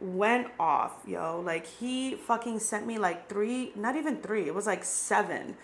went 0.00 0.48
off, 0.58 1.02
yo. 1.06 1.40
Like 1.40 1.66
he 1.66 2.14
fucking 2.14 2.58
sent 2.58 2.86
me 2.86 2.98
like 2.98 3.28
three, 3.28 3.72
not 3.76 3.96
even 3.96 4.16
three, 4.16 4.46
it 4.46 4.54
was 4.54 4.66
like 4.66 4.84
seven 4.84 5.56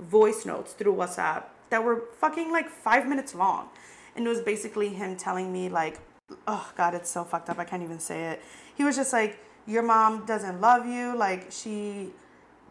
voice 0.00 0.44
notes 0.44 0.72
through 0.72 0.94
WhatsApp 0.94 1.44
that 1.70 1.84
were 1.84 2.04
fucking 2.18 2.50
like 2.50 2.68
five 2.68 3.06
minutes 3.06 3.34
long. 3.34 3.68
And 4.16 4.26
it 4.26 4.28
was 4.28 4.40
basically 4.40 4.90
him 4.90 5.16
telling 5.16 5.52
me, 5.52 5.68
like, 5.68 6.00
oh 6.46 6.70
God, 6.76 6.94
it's 6.94 7.10
so 7.10 7.24
fucked 7.24 7.48
up. 7.48 7.58
I 7.58 7.64
can't 7.64 7.82
even 7.82 7.98
say 7.98 8.30
it. 8.30 8.42
He 8.74 8.84
was 8.84 8.96
just 8.96 9.12
like, 9.12 9.38
Your 9.66 9.82
mom 9.82 10.26
doesn't 10.26 10.60
love 10.60 10.86
you. 10.86 11.16
Like, 11.16 11.50
she 11.50 12.10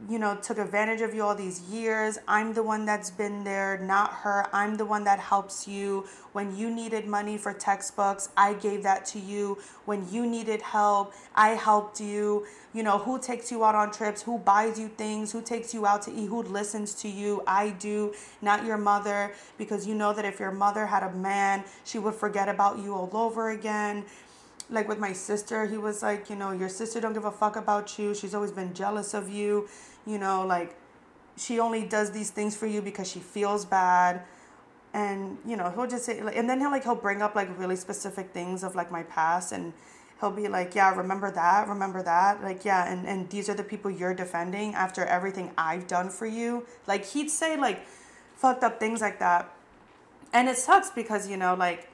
you 0.09 0.17
know, 0.17 0.35
took 0.41 0.57
advantage 0.57 1.01
of 1.01 1.13
you 1.13 1.23
all 1.23 1.35
these 1.35 1.61
years. 1.69 2.17
I'm 2.27 2.53
the 2.53 2.63
one 2.63 2.85
that's 2.85 3.11
been 3.11 3.43
there, 3.43 3.77
not 3.77 4.13
her. 4.13 4.47
I'm 4.51 4.75
the 4.75 4.85
one 4.85 5.03
that 5.03 5.19
helps 5.19 5.67
you. 5.67 6.05
When 6.33 6.55
you 6.55 6.73
needed 6.73 7.07
money 7.07 7.37
for 7.37 7.53
textbooks, 7.53 8.29
I 8.35 8.53
gave 8.55 8.83
that 8.83 9.05
to 9.07 9.19
you. 9.19 9.59
When 9.85 10.11
you 10.11 10.25
needed 10.25 10.61
help, 10.61 11.13
I 11.35 11.49
helped 11.49 12.01
you. 12.01 12.45
You 12.73 12.83
know, 12.83 12.97
who 12.97 13.19
takes 13.19 13.51
you 13.51 13.63
out 13.63 13.75
on 13.75 13.91
trips? 13.91 14.21
Who 14.21 14.39
buys 14.39 14.79
you 14.79 14.87
things? 14.87 15.31
Who 15.31 15.41
takes 15.41 15.73
you 15.73 15.85
out 15.85 16.01
to 16.03 16.11
eat? 16.11 16.27
Who 16.27 16.41
listens 16.43 16.95
to 16.95 17.07
you? 17.07 17.43
I 17.45 17.69
do, 17.71 18.13
not 18.41 18.65
your 18.65 18.77
mother, 18.77 19.33
because 19.57 19.85
you 19.85 19.93
know 19.93 20.13
that 20.13 20.25
if 20.25 20.39
your 20.39 20.51
mother 20.51 20.85
had 20.85 21.03
a 21.03 21.11
man, 21.11 21.63
she 21.83 21.99
would 21.99 22.15
forget 22.15 22.49
about 22.49 22.79
you 22.79 22.95
all 22.95 23.09
over 23.13 23.51
again 23.51 24.05
like 24.71 24.87
with 24.87 24.97
my 24.97 25.13
sister 25.13 25.65
he 25.65 25.77
was 25.77 26.01
like 26.01 26.29
you 26.29 26.35
know 26.35 26.51
your 26.51 26.69
sister 26.69 26.99
don't 26.99 27.13
give 27.13 27.25
a 27.25 27.31
fuck 27.31 27.55
about 27.55 27.99
you 27.99 28.15
she's 28.15 28.33
always 28.33 28.51
been 28.51 28.73
jealous 28.73 29.13
of 29.13 29.29
you 29.29 29.67
you 30.05 30.17
know, 30.17 30.45
like 30.45 30.75
she 31.37 31.59
only 31.59 31.85
does 31.85 32.11
these 32.11 32.31
things 32.31 32.55
for 32.55 32.67
you 32.67 32.81
because 32.81 33.09
she 33.09 33.19
feels 33.19 33.65
bad. 33.65 34.23
And, 34.93 35.37
you 35.45 35.55
know, 35.55 35.71
he'll 35.71 35.87
just 35.87 36.05
say, 36.05 36.19
and 36.19 36.49
then 36.49 36.59
he'll 36.59 36.71
like, 36.71 36.83
he'll 36.83 36.95
bring 36.95 37.21
up 37.21 37.35
like 37.35 37.57
really 37.57 37.77
specific 37.77 38.31
things 38.31 38.63
of 38.63 38.75
like 38.75 38.91
my 38.91 39.03
past 39.03 39.53
and 39.53 39.73
he'll 40.19 40.31
be 40.31 40.47
like, 40.49 40.75
yeah, 40.75 40.93
remember 40.93 41.31
that, 41.31 41.67
remember 41.69 42.03
that. 42.03 42.43
Like, 42.43 42.65
yeah, 42.65 42.91
and, 42.91 43.07
and 43.07 43.29
these 43.29 43.47
are 43.47 43.53
the 43.53 43.63
people 43.63 43.89
you're 43.89 44.13
defending 44.13 44.73
after 44.75 45.05
everything 45.05 45.51
I've 45.57 45.87
done 45.87 46.09
for 46.09 46.25
you. 46.25 46.65
Like, 46.87 47.05
he'd 47.05 47.29
say 47.29 47.55
like 47.55 47.85
fucked 48.35 48.63
up 48.63 48.79
things 48.79 48.99
like 48.99 49.19
that. 49.19 49.53
And 50.33 50.49
it 50.49 50.57
sucks 50.57 50.89
because, 50.89 51.29
you 51.29 51.37
know, 51.37 51.55
like, 51.55 51.89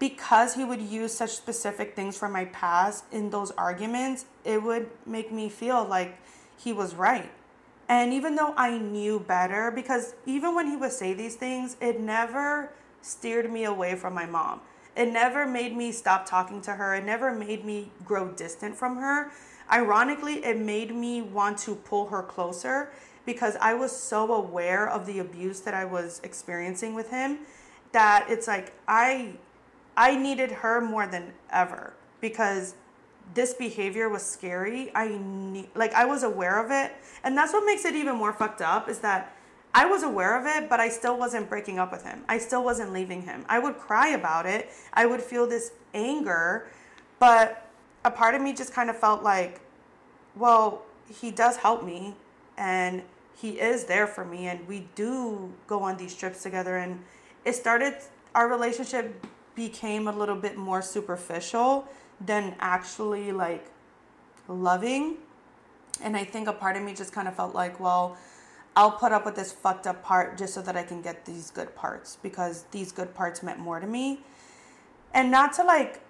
because 0.00 0.54
he 0.54 0.64
would 0.64 0.82
use 0.82 1.14
such 1.14 1.30
specific 1.30 1.94
things 1.94 2.18
from 2.18 2.32
my 2.32 2.46
past 2.46 3.04
in 3.12 3.30
those 3.30 3.52
arguments, 3.52 4.24
it 4.44 4.60
would 4.60 4.90
make 5.06 5.30
me 5.30 5.48
feel 5.48 5.84
like 5.84 6.18
he 6.56 6.72
was 6.72 6.96
right 6.96 7.30
and 7.90 8.12
even 8.14 8.36
though 8.36 8.54
I 8.56 8.78
knew 8.78 9.18
better, 9.18 9.72
because 9.72 10.14
even 10.24 10.54
when 10.54 10.68
he 10.68 10.76
would 10.76 10.92
say 10.92 11.12
these 11.12 11.34
things, 11.34 11.76
it 11.80 11.98
never 11.98 12.72
steered 13.02 13.52
me 13.52 13.64
away 13.64 13.96
from 13.96 14.14
my 14.14 14.26
mom. 14.26 14.60
It 14.94 15.06
never 15.06 15.44
made 15.44 15.76
me 15.76 15.90
stop 15.90 16.24
talking 16.24 16.60
to 16.62 16.74
her. 16.74 16.94
It 16.94 17.04
never 17.04 17.34
made 17.34 17.64
me 17.64 17.90
grow 18.04 18.28
distant 18.28 18.76
from 18.76 18.98
her. 18.98 19.32
Ironically, 19.72 20.44
it 20.44 20.56
made 20.56 20.94
me 20.94 21.20
want 21.20 21.58
to 21.58 21.74
pull 21.74 22.06
her 22.10 22.22
closer 22.22 22.92
because 23.26 23.56
I 23.60 23.74
was 23.74 23.90
so 23.90 24.34
aware 24.34 24.88
of 24.88 25.04
the 25.04 25.18
abuse 25.18 25.58
that 25.62 25.74
I 25.74 25.84
was 25.84 26.20
experiencing 26.22 26.94
with 26.94 27.10
him 27.10 27.40
that 27.90 28.26
it's 28.28 28.46
like 28.46 28.72
I 28.86 29.32
I 30.00 30.16
needed 30.16 30.50
her 30.50 30.80
more 30.80 31.06
than 31.06 31.34
ever 31.50 31.92
because 32.22 32.74
this 33.34 33.52
behavior 33.52 34.08
was 34.08 34.22
scary. 34.22 34.90
I 34.94 35.20
like 35.74 35.92
I 35.92 36.06
was 36.06 36.22
aware 36.22 36.58
of 36.58 36.70
it, 36.70 36.96
and 37.22 37.36
that's 37.36 37.52
what 37.52 37.66
makes 37.66 37.84
it 37.84 37.94
even 37.94 38.16
more 38.16 38.32
fucked 38.32 38.62
up 38.62 38.88
is 38.88 39.00
that 39.00 39.36
I 39.74 39.84
was 39.84 40.02
aware 40.02 40.40
of 40.40 40.46
it, 40.46 40.70
but 40.70 40.80
I 40.80 40.88
still 40.88 41.18
wasn't 41.18 41.50
breaking 41.50 41.78
up 41.78 41.92
with 41.92 42.02
him. 42.02 42.24
I 42.30 42.38
still 42.38 42.64
wasn't 42.64 42.94
leaving 42.94 43.20
him. 43.20 43.44
I 43.46 43.58
would 43.58 43.76
cry 43.76 44.08
about 44.08 44.46
it. 44.46 44.70
I 44.94 45.04
would 45.04 45.20
feel 45.20 45.46
this 45.46 45.72
anger, 45.92 46.68
but 47.18 47.68
a 48.02 48.10
part 48.10 48.34
of 48.34 48.40
me 48.40 48.54
just 48.54 48.72
kind 48.72 48.88
of 48.88 48.96
felt 48.96 49.22
like, 49.22 49.60
well, 50.34 50.82
he 51.20 51.30
does 51.30 51.58
help 51.58 51.84
me 51.84 52.14
and 52.56 53.02
he 53.36 53.60
is 53.60 53.84
there 53.84 54.06
for 54.06 54.24
me 54.24 54.46
and 54.46 54.66
we 54.66 54.88
do 54.94 55.52
go 55.66 55.82
on 55.82 55.98
these 55.98 56.14
trips 56.14 56.42
together 56.42 56.78
and 56.78 57.04
it 57.44 57.54
started 57.54 57.96
our 58.34 58.48
relationship 58.48 59.14
became 59.68 60.08
a 60.08 60.12
little 60.12 60.36
bit 60.36 60.56
more 60.56 60.80
superficial 60.80 61.86
than 62.18 62.54
actually 62.60 63.30
like 63.30 63.66
loving. 64.48 65.16
And 66.02 66.16
I 66.16 66.24
think 66.24 66.48
a 66.48 66.52
part 66.54 66.76
of 66.78 66.82
me 66.82 66.94
just 66.94 67.12
kind 67.12 67.28
of 67.28 67.36
felt 67.36 67.54
like, 67.54 67.78
well, 67.78 68.16
I'll 68.74 68.92
put 68.92 69.12
up 69.12 69.26
with 69.26 69.34
this 69.34 69.52
fucked 69.52 69.86
up 69.86 70.02
part 70.02 70.38
just 70.38 70.54
so 70.54 70.62
that 70.62 70.76
I 70.78 70.82
can 70.82 71.02
get 71.02 71.26
these 71.26 71.50
good 71.50 71.74
parts 71.74 72.16
because 72.22 72.64
these 72.70 72.90
good 72.90 73.14
parts 73.14 73.42
meant 73.42 73.58
more 73.58 73.80
to 73.80 73.86
me. 73.86 74.20
And 75.12 75.30
not 75.30 75.52
to 75.54 75.64
like 75.64 76.00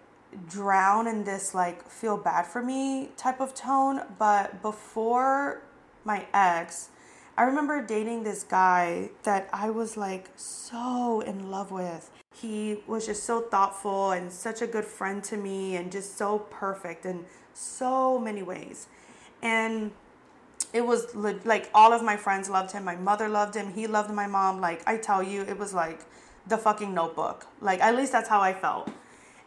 drown 0.49 1.09
in 1.09 1.25
this 1.25 1.53
like 1.53 1.89
feel 1.89 2.17
bad 2.17 2.47
for 2.47 2.63
me 2.63 3.09
type 3.17 3.41
of 3.41 3.53
tone, 3.53 4.03
but 4.17 4.63
before 4.63 5.63
my 6.05 6.25
ex, 6.33 6.91
I 7.37 7.43
remember 7.43 7.85
dating 7.85 8.23
this 8.23 8.45
guy 8.45 9.11
that 9.25 9.49
I 9.53 9.71
was 9.71 9.97
like 9.97 10.31
so 10.37 11.21
in 11.21 11.51
love 11.51 11.73
with. 11.73 12.11
He 12.41 12.79
was 12.87 13.05
just 13.05 13.25
so 13.25 13.43
thoughtful 13.43 14.13
and 14.13 14.33
such 14.33 14.63
a 14.63 14.67
good 14.67 14.87
friend 14.87 15.23
to 15.25 15.37
me 15.37 15.77
and 15.77 15.93
just 15.93 16.17
so 16.17 16.39
perfect 16.39 17.05
in 17.05 17.27
so 17.53 18.19
many 18.19 18.43
ways. 18.43 18.87
And 19.43 19.91
it 20.73 20.87
was 20.87 21.15
like 21.15 21.69
all 21.75 21.93
of 21.93 22.03
my 22.03 22.17
friends 22.17 22.49
loved 22.49 22.73
him. 22.73 22.85
My 22.85 22.97
mother 22.97 23.29
loved 23.29 23.55
him. 23.55 23.75
He 23.75 23.87
loved 23.87 24.11
my 24.11 24.27
mom. 24.27 24.61
Like 24.61 24.83
I 24.87 24.97
tell 24.97 25.23
you, 25.23 25.43
it 25.43 25.59
was 25.59 25.75
like 25.75 26.01
the 26.47 26.57
fucking 26.57 26.95
notebook. 26.95 27.47
Like 27.61 27.81
at 27.81 27.95
least 27.95 28.13
that's 28.13 28.29
how 28.29 28.41
I 28.41 28.55
felt. 28.55 28.91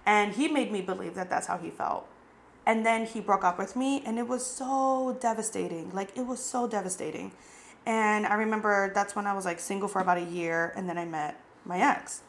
And 0.05 0.33
he 0.33 0.47
made 0.47 0.71
me 0.71 0.81
believe 0.81 1.15
that 1.15 1.31
that's 1.31 1.47
how 1.47 1.57
he 1.57 1.71
felt. 1.71 2.07
And 2.65 2.85
then 2.85 3.07
he 3.07 3.19
broke 3.19 3.43
up 3.43 3.57
with 3.57 3.75
me 3.75 4.03
and 4.05 4.19
it 4.19 4.27
was 4.27 4.45
so 4.45 5.17
devastating. 5.19 5.89
Like 5.93 6.15
it 6.15 6.27
was 6.27 6.39
so 6.39 6.67
devastating. 6.67 7.31
And 7.87 8.27
I 8.27 8.35
remember 8.35 8.91
that's 8.93 9.15
when 9.15 9.25
I 9.25 9.33
was 9.33 9.45
like 9.45 9.59
single 9.59 9.87
for 9.87 9.99
about 9.99 10.17
a 10.17 10.25
year 10.25 10.73
and 10.75 10.87
then 10.87 10.99
I 10.99 11.05
met 11.05 11.39
my 11.65 11.79
ex. 11.79 12.21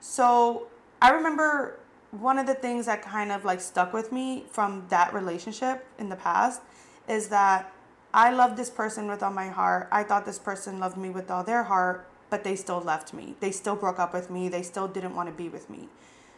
So 0.00 0.68
I 1.02 1.10
remember 1.10 1.78
one 2.10 2.38
of 2.38 2.46
the 2.46 2.54
things 2.54 2.86
that 2.86 3.02
kind 3.02 3.30
of 3.30 3.44
like 3.44 3.60
stuck 3.60 3.92
with 3.92 4.12
me 4.12 4.44
from 4.50 4.86
that 4.88 5.12
relationship 5.12 5.86
in 5.98 6.08
the 6.08 6.16
past 6.16 6.62
is 7.08 7.28
that 7.28 7.72
I 8.14 8.32
loved 8.32 8.56
this 8.56 8.70
person 8.70 9.06
with 9.08 9.22
all 9.22 9.30
my 9.30 9.48
heart. 9.48 9.88
I 9.92 10.02
thought 10.02 10.24
this 10.24 10.38
person 10.38 10.80
loved 10.80 10.96
me 10.96 11.10
with 11.10 11.30
all 11.30 11.44
their 11.44 11.64
heart, 11.64 12.06
but 12.30 12.42
they 12.42 12.56
still 12.56 12.80
left 12.80 13.12
me. 13.12 13.34
They 13.40 13.50
still 13.50 13.76
broke 13.76 13.98
up 13.98 14.14
with 14.14 14.30
me. 14.30 14.48
They 14.48 14.62
still 14.62 14.88
didn't 14.88 15.14
want 15.14 15.28
to 15.28 15.34
be 15.34 15.48
with 15.48 15.68
me. 15.68 15.88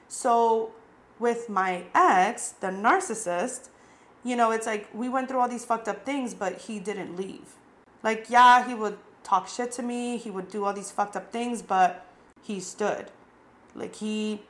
So 0.09 0.73
with 1.21 1.49
my 1.49 1.85
ex, 1.95 2.51
the 2.61 2.69
narcissist, 2.69 3.69
you 4.25 4.35
know, 4.35 4.51
it's 4.51 4.67
like 4.67 4.89
we 4.93 5.09
went 5.09 5.29
through 5.29 5.39
all 5.39 5.49
these 5.49 5.65
fucked 5.65 5.87
up 5.87 6.05
things, 6.05 6.35
but 6.35 6.63
he 6.63 6.81
didn't 6.81 7.17
leave. 7.17 7.55
Like, 8.03 8.27
yeah, 8.29 8.67
he 8.67 8.75
would 8.75 8.99
talk 9.23 9.49
shit 9.49 9.71
to 9.73 9.83
me. 9.83 10.17
He 10.17 10.31
would 10.31 10.51
do 10.51 10.65
all 10.65 10.73
these 10.73 10.91
fucked 10.91 11.17
up 11.17 11.31
things, 11.31 11.63
but 11.63 12.05
he 12.43 12.59
stood. 12.59 13.07
Like 13.75 13.97
he 13.97 14.43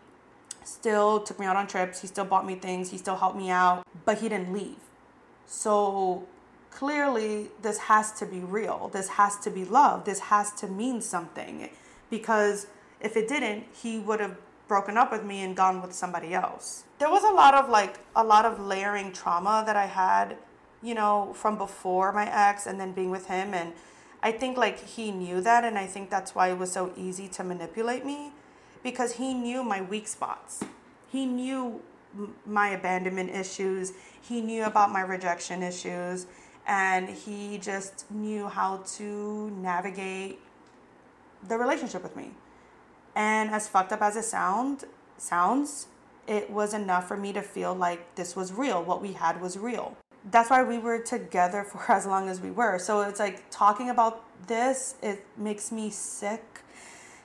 still 0.65 1.21
took 1.21 1.39
me 1.39 1.47
out 1.47 1.57
on 1.57 1.67
trips. 1.67 2.01
He 2.01 2.07
still 2.07 2.25
bought 2.25 2.47
me 2.47 2.55
things. 2.55 2.91
He 2.91 2.99
still 2.99 3.17
helped 3.17 3.37
me 3.37 3.51
out, 3.51 3.87
but 4.05 4.19
he 4.19 4.29
didn't 4.29 4.53
leave. 4.53 4.77
So 5.47 6.27
clearly, 6.71 7.49
this 7.63 7.79
has 7.79 8.13
to 8.13 8.27
be 8.27 8.41
real. 8.41 8.91
This 8.93 9.09
has 9.09 9.39
to 9.41 9.51
be 9.51 9.65
love. 9.65 10.05
This 10.05 10.21
has 10.21 10.53
to 10.55 10.69
mean 10.69 11.01
something. 11.01 11.71
Because 12.09 12.67
if 13.01 13.17
it 13.17 13.29
didn't, 13.29 13.65
he 13.73 13.99
would 13.99 14.21
have 14.21 14.37
broken 14.69 14.97
up 14.97 15.11
with 15.11 15.25
me 15.25 15.43
and 15.43 15.57
gone 15.57 15.83
with 15.83 15.93
somebody 15.93 16.33
else. 16.33 16.85
There 16.99 17.11
was 17.11 17.25
a 17.25 17.33
lot 17.33 17.55
of 17.55 17.69
like, 17.69 17.99
a 18.15 18.23
lot 18.23 18.45
of 18.45 18.61
layering 18.61 19.13
trauma 19.13 19.65
that 19.67 19.77
I 19.77 19.87
had, 19.87 20.37
you 20.83 20.95
know, 20.95 21.33
from 21.35 21.59
before 21.59 22.13
my 22.13 22.31
ex 22.31 22.67
and 22.67 22.79
then 22.81 22.93
being 22.93 23.11
with 23.11 23.27
him. 23.27 23.53
And 23.53 23.73
I 24.23 24.31
think 24.31 24.57
like 24.57 24.79
he 24.79 25.11
knew 25.11 25.41
that. 25.41 25.65
And 25.65 25.77
I 25.77 25.87
think 25.87 26.11
that's 26.11 26.35
why 26.35 26.49
it 26.49 26.59
was 26.59 26.71
so 26.71 26.93
easy 26.97 27.27
to 27.29 27.43
manipulate 27.43 28.05
me 28.05 28.33
because 28.83 29.15
he 29.15 29.35
knew 29.35 29.63
my 29.63 29.83
weak 29.83 30.09
spots. 30.09 30.65
He 31.11 31.27
knew 31.27 31.81
my 32.47 32.71
abandonment 32.71 33.31
issues. 33.31 33.93
He 34.21 34.41
knew 34.41 34.65
about 34.65 34.93
my 34.93 35.01
rejection 35.01 35.63
issues. 35.63 36.27
And 36.67 37.09
he 37.09 37.59
just 37.59 38.11
knew 38.11 38.49
how 38.49 38.79
to 38.97 39.51
navigate 39.51 40.39
the 41.49 41.57
relationship 41.57 42.03
with 42.03 42.17
me. 42.17 42.31
And 43.15 43.51
as 43.51 43.69
fucked 43.69 43.93
up 43.93 44.03
as 44.03 44.17
it 44.17 44.25
sound 44.25 44.85
sounds, 45.17 45.89
it 46.27 46.51
was 46.51 46.75
enough 46.75 47.09
for 47.09 47.17
me 47.17 47.33
to 47.33 47.43
feel 47.43 47.75
like 47.75 48.15
this 48.15 48.37
was 48.37 48.53
real. 48.53 48.83
What 48.83 49.03
we 49.03 49.13
had 49.13 49.41
was 49.41 49.59
real. 49.59 49.97
That's 50.31 50.51
why 50.51 50.63
we 50.63 50.79
were 50.79 50.99
together 50.99 51.65
for 51.71 51.91
as 51.91 52.07
long 52.07 52.29
as 52.29 52.41
we 52.41 52.51
were. 52.51 52.79
So 52.79 53.03
it's 53.03 53.21
like 53.21 53.43
talking 53.51 53.91
about 53.91 54.25
this, 54.47 54.95
it 55.03 55.27
makes 55.37 55.73
me 55.73 55.91
sick 55.91 56.45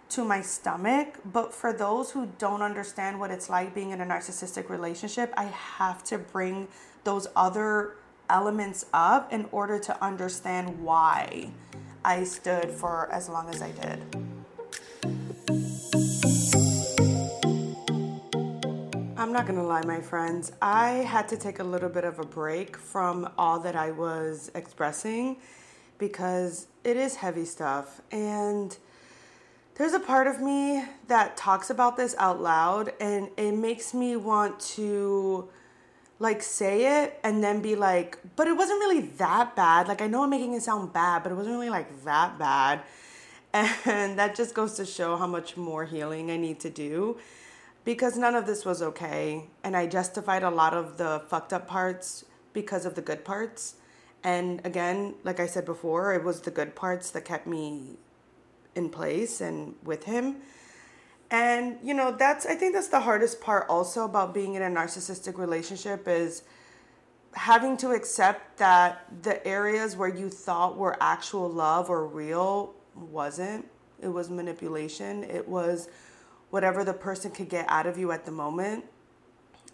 to 0.09 0.23
my 0.23 0.41
stomach. 0.41 1.19
But 1.25 1.53
for 1.53 1.73
those 1.73 2.11
who 2.11 2.29
don't 2.37 2.61
understand 2.61 3.19
what 3.19 3.31
it's 3.31 3.49
like 3.49 3.73
being 3.73 3.91
in 3.91 4.01
a 4.01 4.05
narcissistic 4.05 4.69
relationship, 4.69 5.33
I 5.37 5.45
have 5.45 6.03
to 6.05 6.17
bring 6.17 6.67
those 7.03 7.27
other 7.35 7.95
elements 8.29 8.85
up 8.93 9.31
in 9.31 9.47
order 9.51 9.79
to 9.79 10.03
understand 10.03 10.81
why 10.81 11.49
I 12.03 12.23
stood 12.23 12.71
for 12.71 13.11
as 13.11 13.29
long 13.29 13.49
as 13.49 13.61
I 13.61 13.71
did. 13.71 14.25
I'm 19.17 19.33
not 19.33 19.47
gonna 19.47 19.63
lie, 19.63 19.81
my 19.85 20.01
friends. 20.01 20.51
I 20.61 20.89
had 20.89 21.27
to 21.29 21.37
take 21.37 21.59
a 21.59 21.63
little 21.63 21.89
bit 21.89 22.03
of 22.03 22.19
a 22.19 22.25
break 22.25 22.77
from 22.77 23.27
all 23.39 23.59
that 23.61 23.75
I 23.75 23.89
was 23.89 24.51
expressing 24.53 25.37
because 25.97 26.67
it 26.83 26.95
is 26.95 27.15
heavy 27.15 27.45
stuff. 27.45 28.01
And 28.11 28.77
there's 29.75 29.93
a 29.93 29.99
part 29.99 30.27
of 30.27 30.41
me 30.41 30.83
that 31.07 31.35
talks 31.35 31.69
about 31.69 31.97
this 31.97 32.15
out 32.17 32.41
loud 32.41 32.93
and 32.99 33.29
it 33.35 33.51
makes 33.51 33.93
me 33.93 34.15
want 34.15 34.59
to 34.59 35.49
like 36.17 36.41
say 36.41 37.03
it 37.03 37.19
and 37.23 37.43
then 37.43 37.61
be 37.61 37.75
like, 37.75 38.17
but 38.37 38.47
it 38.47 38.55
wasn't 38.55 38.79
really 38.79 39.01
that 39.01 39.53
bad. 39.55 39.89
Like 39.89 40.01
I 40.01 40.07
know 40.07 40.23
I'm 40.23 40.29
making 40.29 40.53
it 40.53 40.61
sound 40.61 40.93
bad, 40.93 41.23
but 41.23 41.31
it 41.33 41.35
wasn't 41.35 41.55
really 41.55 41.69
like 41.69 42.05
that 42.05 42.39
bad. 42.39 42.81
And 43.53 44.19
that 44.19 44.35
just 44.35 44.53
goes 44.53 44.73
to 44.73 44.85
show 44.85 45.15
how 45.15 45.27
much 45.27 45.55
more 45.55 45.85
healing 45.85 46.29
I 46.29 46.37
need 46.37 46.59
to 46.61 46.69
do 46.69 47.17
because 47.85 48.17
none 48.17 48.35
of 48.35 48.45
this 48.45 48.65
was 48.65 48.81
okay. 48.81 49.45
And 49.63 49.75
I 49.75 49.87
justified 49.87 50.43
a 50.43 50.49
lot 50.49 50.73
of 50.73 50.97
the 50.97 51.21
fucked 51.27 51.53
up 51.53 51.67
parts 51.67 52.25
because 52.51 52.85
of 52.85 52.95
the 52.95 53.01
good 53.01 53.23
parts. 53.23 53.75
And 54.23 54.59
again, 54.65 55.15
like 55.23 55.39
I 55.39 55.47
said 55.47 55.65
before, 55.65 56.13
it 56.13 56.23
was 56.23 56.41
the 56.41 56.51
good 56.51 56.75
parts 56.75 57.11
that 57.11 57.25
kept 57.25 57.45
me 57.45 57.97
in 58.75 58.89
place 58.89 59.41
and 59.41 59.75
with 59.83 60.03
him. 60.03 60.37
And 61.31 61.77
you 61.83 61.93
know, 61.93 62.11
that's 62.11 62.45
I 62.45 62.55
think 62.55 62.73
that's 62.73 62.89
the 62.89 62.99
hardest 62.99 63.41
part 63.41 63.65
also 63.67 64.05
about 64.05 64.33
being 64.33 64.53
in 64.53 64.61
a 64.61 64.69
narcissistic 64.69 65.37
relationship 65.37 66.07
is 66.07 66.43
having 67.33 67.75
to 67.77 67.91
accept 67.91 68.57
that 68.57 69.05
the 69.23 69.45
areas 69.45 69.97
where 69.97 70.07
you 70.07 70.29
thought 70.29 70.77
were 70.77 70.95
actual 71.01 71.49
love 71.49 71.89
or 71.89 72.05
real 72.05 72.73
wasn't. 72.95 73.67
It 74.01 74.07
was 74.07 74.29
manipulation. 74.29 75.23
It 75.23 75.47
was 75.47 75.89
whatever 76.51 76.83
the 76.83 76.93
person 76.93 77.31
could 77.31 77.49
get 77.49 77.65
out 77.67 77.87
of 77.87 77.97
you 77.97 78.11
at 78.11 78.25
the 78.25 78.31
moment. 78.31 78.85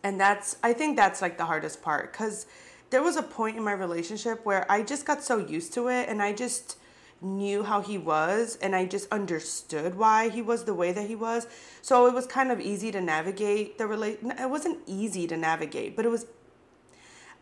And 0.03 0.19
that's 0.19 0.57
I 0.63 0.73
think 0.73 0.95
that's 0.95 1.21
like 1.21 1.37
the 1.37 1.45
hardest 1.45 1.81
part 1.81 2.13
cuz 2.13 2.45
there 2.91 3.03
was 3.03 3.15
a 3.15 3.23
point 3.23 3.55
in 3.57 3.63
my 3.63 3.71
relationship 3.71 4.45
where 4.45 4.69
I 4.69 4.83
just 4.83 5.05
got 5.05 5.23
so 5.23 5.37
used 5.37 5.73
to 5.73 5.87
it 5.87 6.09
and 6.09 6.21
I 6.21 6.33
just 6.33 6.77
knew 7.21 7.63
how 7.63 7.81
he 7.81 7.97
was 7.97 8.57
and 8.61 8.75
I 8.75 8.85
just 8.85 9.11
understood 9.11 9.95
why 9.95 10.29
he 10.29 10.41
was 10.41 10.63
the 10.63 10.73
way 10.73 10.91
that 10.91 11.07
he 11.07 11.15
was. 11.15 11.47
So 11.81 12.07
it 12.07 12.13
was 12.13 12.25
kind 12.25 12.51
of 12.51 12.59
easy 12.59 12.91
to 12.91 13.01
navigate 13.01 13.77
the 13.77 13.87
relate 13.87 14.19
it 14.23 14.49
wasn't 14.49 14.79
easy 14.87 15.27
to 15.27 15.37
navigate, 15.37 15.95
but 15.95 16.05
it 16.05 16.09
was 16.09 16.25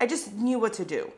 I 0.02 0.08
just 0.08 0.34
knew 0.34 0.60
what 0.60 0.74
to 0.74 0.86
do. 0.86 1.12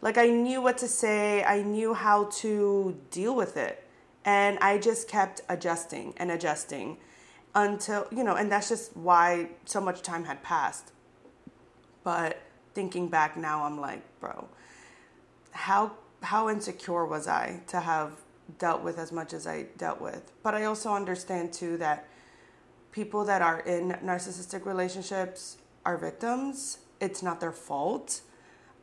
Like 0.00 0.18
I 0.18 0.28
knew 0.28 0.60
what 0.60 0.78
to 0.78 0.88
say, 0.88 1.44
I 1.44 1.62
knew 1.62 1.94
how 1.94 2.24
to 2.24 2.98
deal 3.10 3.34
with 3.34 3.56
it. 3.56 3.84
And 4.24 4.58
I 4.60 4.78
just 4.78 5.08
kept 5.08 5.42
adjusting 5.48 6.14
and 6.16 6.30
adjusting 6.30 6.98
until, 7.54 8.06
you 8.10 8.24
know, 8.24 8.34
and 8.34 8.50
that's 8.50 8.68
just 8.68 8.96
why 8.96 9.48
so 9.64 9.80
much 9.80 10.02
time 10.02 10.24
had 10.24 10.42
passed. 10.42 10.92
But 12.04 12.40
thinking 12.74 13.08
back 13.08 13.36
now, 13.36 13.64
I'm 13.64 13.80
like, 13.80 14.02
bro, 14.20 14.48
how 15.52 15.92
how 16.22 16.48
insecure 16.48 17.04
was 17.04 17.26
I 17.26 17.60
to 17.68 17.80
have 17.80 18.12
dealt 18.58 18.82
with 18.82 18.98
as 18.98 19.12
much 19.12 19.32
as 19.32 19.46
I 19.46 19.66
dealt 19.76 20.00
with? 20.00 20.32
But 20.42 20.54
I 20.54 20.64
also 20.64 20.92
understand 20.92 21.52
too 21.52 21.76
that 21.78 22.08
people 22.92 23.24
that 23.24 23.42
are 23.42 23.60
in 23.60 23.90
narcissistic 24.04 24.66
relationships 24.66 25.58
are 25.84 25.96
victims. 25.96 26.78
It's 27.00 27.22
not 27.22 27.40
their 27.40 27.52
fault. 27.52 28.20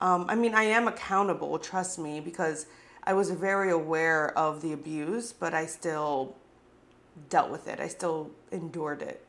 Um, 0.02 0.26
I 0.30 0.36
mean, 0.36 0.54
I 0.56 0.64
am 0.64 0.88
accountable, 0.88 1.60
trust 1.60 2.00
me, 2.00 2.20
because 2.20 2.66
I 3.04 3.14
was 3.14 3.32
very 3.32 3.72
aware 3.72 4.38
of 4.38 4.62
the 4.62 4.74
abuse, 4.74 5.34
but 5.34 5.54
I 5.54 5.66
still 5.66 6.36
dealt 7.30 7.52
with 7.52 7.68
it. 7.68 7.80
I 7.80 7.88
still 7.88 8.32
endured 8.52 9.02
it. 9.02 9.26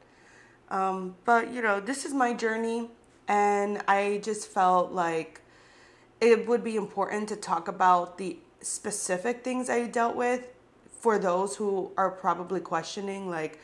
Um, 0.70 1.16
but, 1.25 1.53
you 1.53 1.62
know, 1.62 1.81
this 1.81 2.05
is 2.05 2.12
my 2.12 2.33
journey, 2.33 2.88
and 3.27 3.83
I 3.88 4.20
just 4.23 4.49
felt 4.49 4.92
like 4.92 5.40
it 6.20 6.46
would 6.46 6.62
be 6.62 6.76
important 6.76 7.28
to 7.30 7.37
talk 7.37 7.68
about 7.68 8.18
the 8.18 8.38
specific 8.61 9.42
things 9.42 9.70
I 9.70 9.87
dealt 9.87 10.16
with 10.16 10.46
for 11.00 11.18
those 11.18 11.56
who 11.56 11.92
are 11.96 12.11
probably 12.11 12.61
questioning, 12.61 13.30
like, 13.30 13.59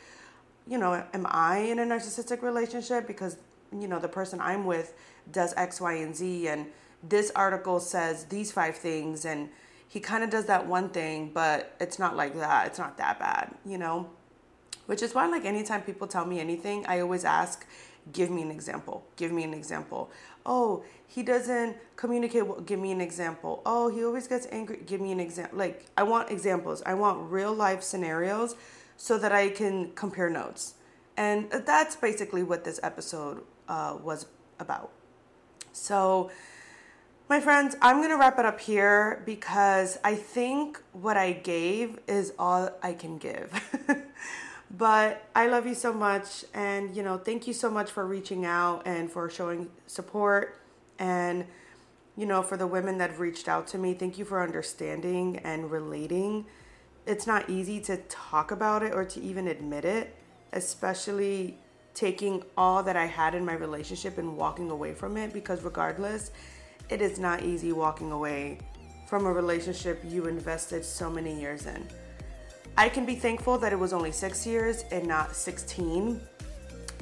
you 0.67 0.77
know, 0.77 1.03
am 1.13 1.27
I 1.29 1.59
in 1.59 1.79
a 1.79 1.83
narcissistic 1.83 2.41
relationship? 2.41 3.05
Because, 3.05 3.37
you 3.71 3.87
know, 3.87 3.99
the 3.99 4.07
person 4.07 4.41
I'm 4.41 4.65
with 4.65 4.93
does 5.31 5.53
X, 5.55 5.79
Y, 5.79 5.93
and 5.93 6.15
Z, 6.15 6.47
and 6.47 6.65
this 7.03 7.31
article 7.35 7.79
says 7.79 8.25
these 8.25 8.51
five 8.51 8.75
things, 8.75 9.23
and 9.23 9.49
he 9.87 9.99
kind 9.99 10.23
of 10.23 10.29
does 10.29 10.45
that 10.45 10.65
one 10.65 10.89
thing, 10.89 11.31
but 11.33 11.75
it's 11.79 11.99
not 11.99 12.17
like 12.17 12.35
that. 12.35 12.67
It's 12.67 12.79
not 12.79 12.97
that 12.97 13.19
bad, 13.19 13.53
you 13.65 13.77
know? 13.77 14.09
Which 14.87 15.03
is 15.03 15.13
why, 15.13 15.27
like, 15.27 15.45
anytime 15.45 15.83
people 15.83 16.07
tell 16.07 16.25
me 16.25 16.39
anything, 16.39 16.85
I 16.87 17.01
always 17.01 17.23
ask, 17.23 17.65
give 18.11 18.29
me 18.29 18.41
an 18.41 18.51
example. 18.51 19.05
Give 19.15 19.31
me 19.31 19.43
an 19.43 19.53
example. 19.53 20.09
Oh, 20.47 20.83
he 21.05 21.23
doesn't 21.23 21.75
communicate 21.97 22.47
well. 22.47 22.61
Give 22.61 22.79
me 22.79 22.91
an 22.91 23.01
example. 23.01 23.61
Oh, 23.65 23.89
he 23.89 24.03
always 24.03 24.27
gets 24.27 24.47
angry. 24.49 24.79
Give 24.85 25.01
me 25.01 25.11
an 25.11 25.19
example. 25.19 25.59
Like, 25.59 25.85
I 25.97 26.03
want 26.03 26.31
examples. 26.31 26.81
I 26.85 26.93
want 26.93 27.29
real 27.29 27.53
life 27.53 27.83
scenarios 27.83 28.55
so 28.95 29.17
that 29.19 29.33
I 29.33 29.49
can 29.49 29.91
compare 29.91 30.29
notes. 30.29 30.75
And 31.17 31.51
that's 31.51 31.95
basically 31.95 32.43
what 32.43 32.63
this 32.63 32.79
episode 32.81 33.43
uh, 33.67 33.97
was 34.01 34.27
about. 34.59 34.91
So, 35.73 36.31
my 37.29 37.41
friends, 37.41 37.75
I'm 37.81 37.97
going 37.97 38.09
to 38.09 38.17
wrap 38.17 38.39
it 38.39 38.45
up 38.45 38.59
here 38.59 39.21
because 39.25 39.99
I 40.01 40.15
think 40.15 40.81
what 40.93 41.17
I 41.17 41.33
gave 41.33 41.99
is 42.07 42.33
all 42.39 42.69
I 42.81 42.93
can 42.93 43.17
give. 43.17 43.51
But 44.69 45.23
I 45.35 45.47
love 45.47 45.65
you 45.65 45.75
so 45.75 45.93
much. 45.93 46.43
And, 46.53 46.95
you 46.95 47.03
know, 47.03 47.17
thank 47.17 47.47
you 47.47 47.53
so 47.53 47.69
much 47.69 47.91
for 47.91 48.05
reaching 48.05 48.45
out 48.45 48.83
and 48.85 49.09
for 49.09 49.29
showing 49.29 49.69
support. 49.87 50.59
And, 50.99 51.45
you 52.15 52.25
know, 52.25 52.41
for 52.41 52.57
the 52.57 52.67
women 52.67 52.97
that 52.97 53.17
reached 53.17 53.47
out 53.47 53.67
to 53.67 53.77
me, 53.77 53.93
thank 53.93 54.17
you 54.17 54.25
for 54.25 54.41
understanding 54.41 55.37
and 55.43 55.71
relating. 55.71 56.45
It's 57.05 57.25
not 57.25 57.49
easy 57.49 57.79
to 57.81 57.97
talk 58.09 58.51
about 58.51 58.83
it 58.83 58.93
or 58.93 59.05
to 59.05 59.21
even 59.21 59.47
admit 59.47 59.85
it, 59.85 60.15
especially 60.51 61.57
taking 61.93 62.43
all 62.57 62.83
that 62.83 62.95
I 62.95 63.05
had 63.05 63.33
in 63.33 63.45
my 63.45 63.53
relationship 63.53 64.17
and 64.17 64.35
walking 64.35 64.69
away 64.69 64.93
from 64.93 65.15
it 65.17 65.33
because, 65.33 65.63
regardless, 65.63 66.31
it 66.89 67.01
is 67.01 67.17
not 67.19 67.43
easy 67.43 67.71
walking 67.71 68.11
away 68.11 68.59
from 69.07 69.25
a 69.25 69.31
relationship 69.31 70.03
you 70.05 70.27
invested 70.27 70.83
so 70.83 71.09
many 71.09 71.39
years 71.39 71.65
in. 71.65 71.87
I 72.77 72.89
can 72.89 73.07
be 73.07 73.15
thankful 73.15 73.57
that 73.57 73.73
it 73.73 73.79
was 73.79 73.91
only 73.91 74.11
six 74.11 74.45
years 74.45 74.85
and 74.91 75.07
not 75.07 75.35
16, 75.35 76.21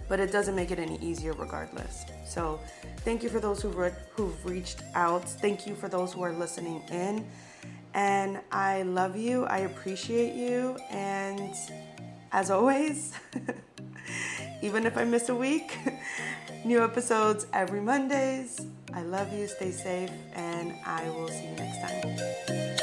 but 0.08 0.22
it 0.22 0.32
doesn't 0.32 0.56
make 0.56 0.72
it 0.72 0.80
any 0.80 0.98
easier 1.00 1.34
regardless. 1.34 2.06
So, 2.26 2.62
thank 3.00 3.22
you 3.22 3.30
for 3.30 3.42
those 3.42 3.62
who 3.62 3.70
re- 3.70 3.92
who've 4.12 4.46
reached 4.46 4.84
out. 4.94 5.28
Thank 5.28 5.68
you 5.68 5.76
for 5.76 5.90
those 5.90 6.14
who 6.14 6.24
are 6.24 6.32
listening 6.32 6.82
in. 6.90 7.28
And 7.94 8.40
I 8.54 8.84
love 8.84 9.18
you. 9.18 9.46
I 9.46 9.60
appreciate 9.60 10.34
you. 10.34 10.78
And 10.92 11.54
as 12.32 12.52
always, 12.52 13.14
even 14.62 14.86
if 14.86 14.98
I 14.98 15.04
miss 15.04 15.28
a 15.28 15.36
week, 15.36 15.78
new 16.66 16.82
episodes 16.82 17.48
every 17.52 17.82
Mondays. 17.82 18.66
I 18.94 19.02
love 19.02 19.34
you. 19.34 19.46
Stay 19.48 19.72
safe. 19.72 20.12
And 20.34 20.74
I 20.86 21.10
will 21.10 21.28
see 21.28 21.48
you 21.48 21.56
next 21.56 21.82
time. 21.82 22.75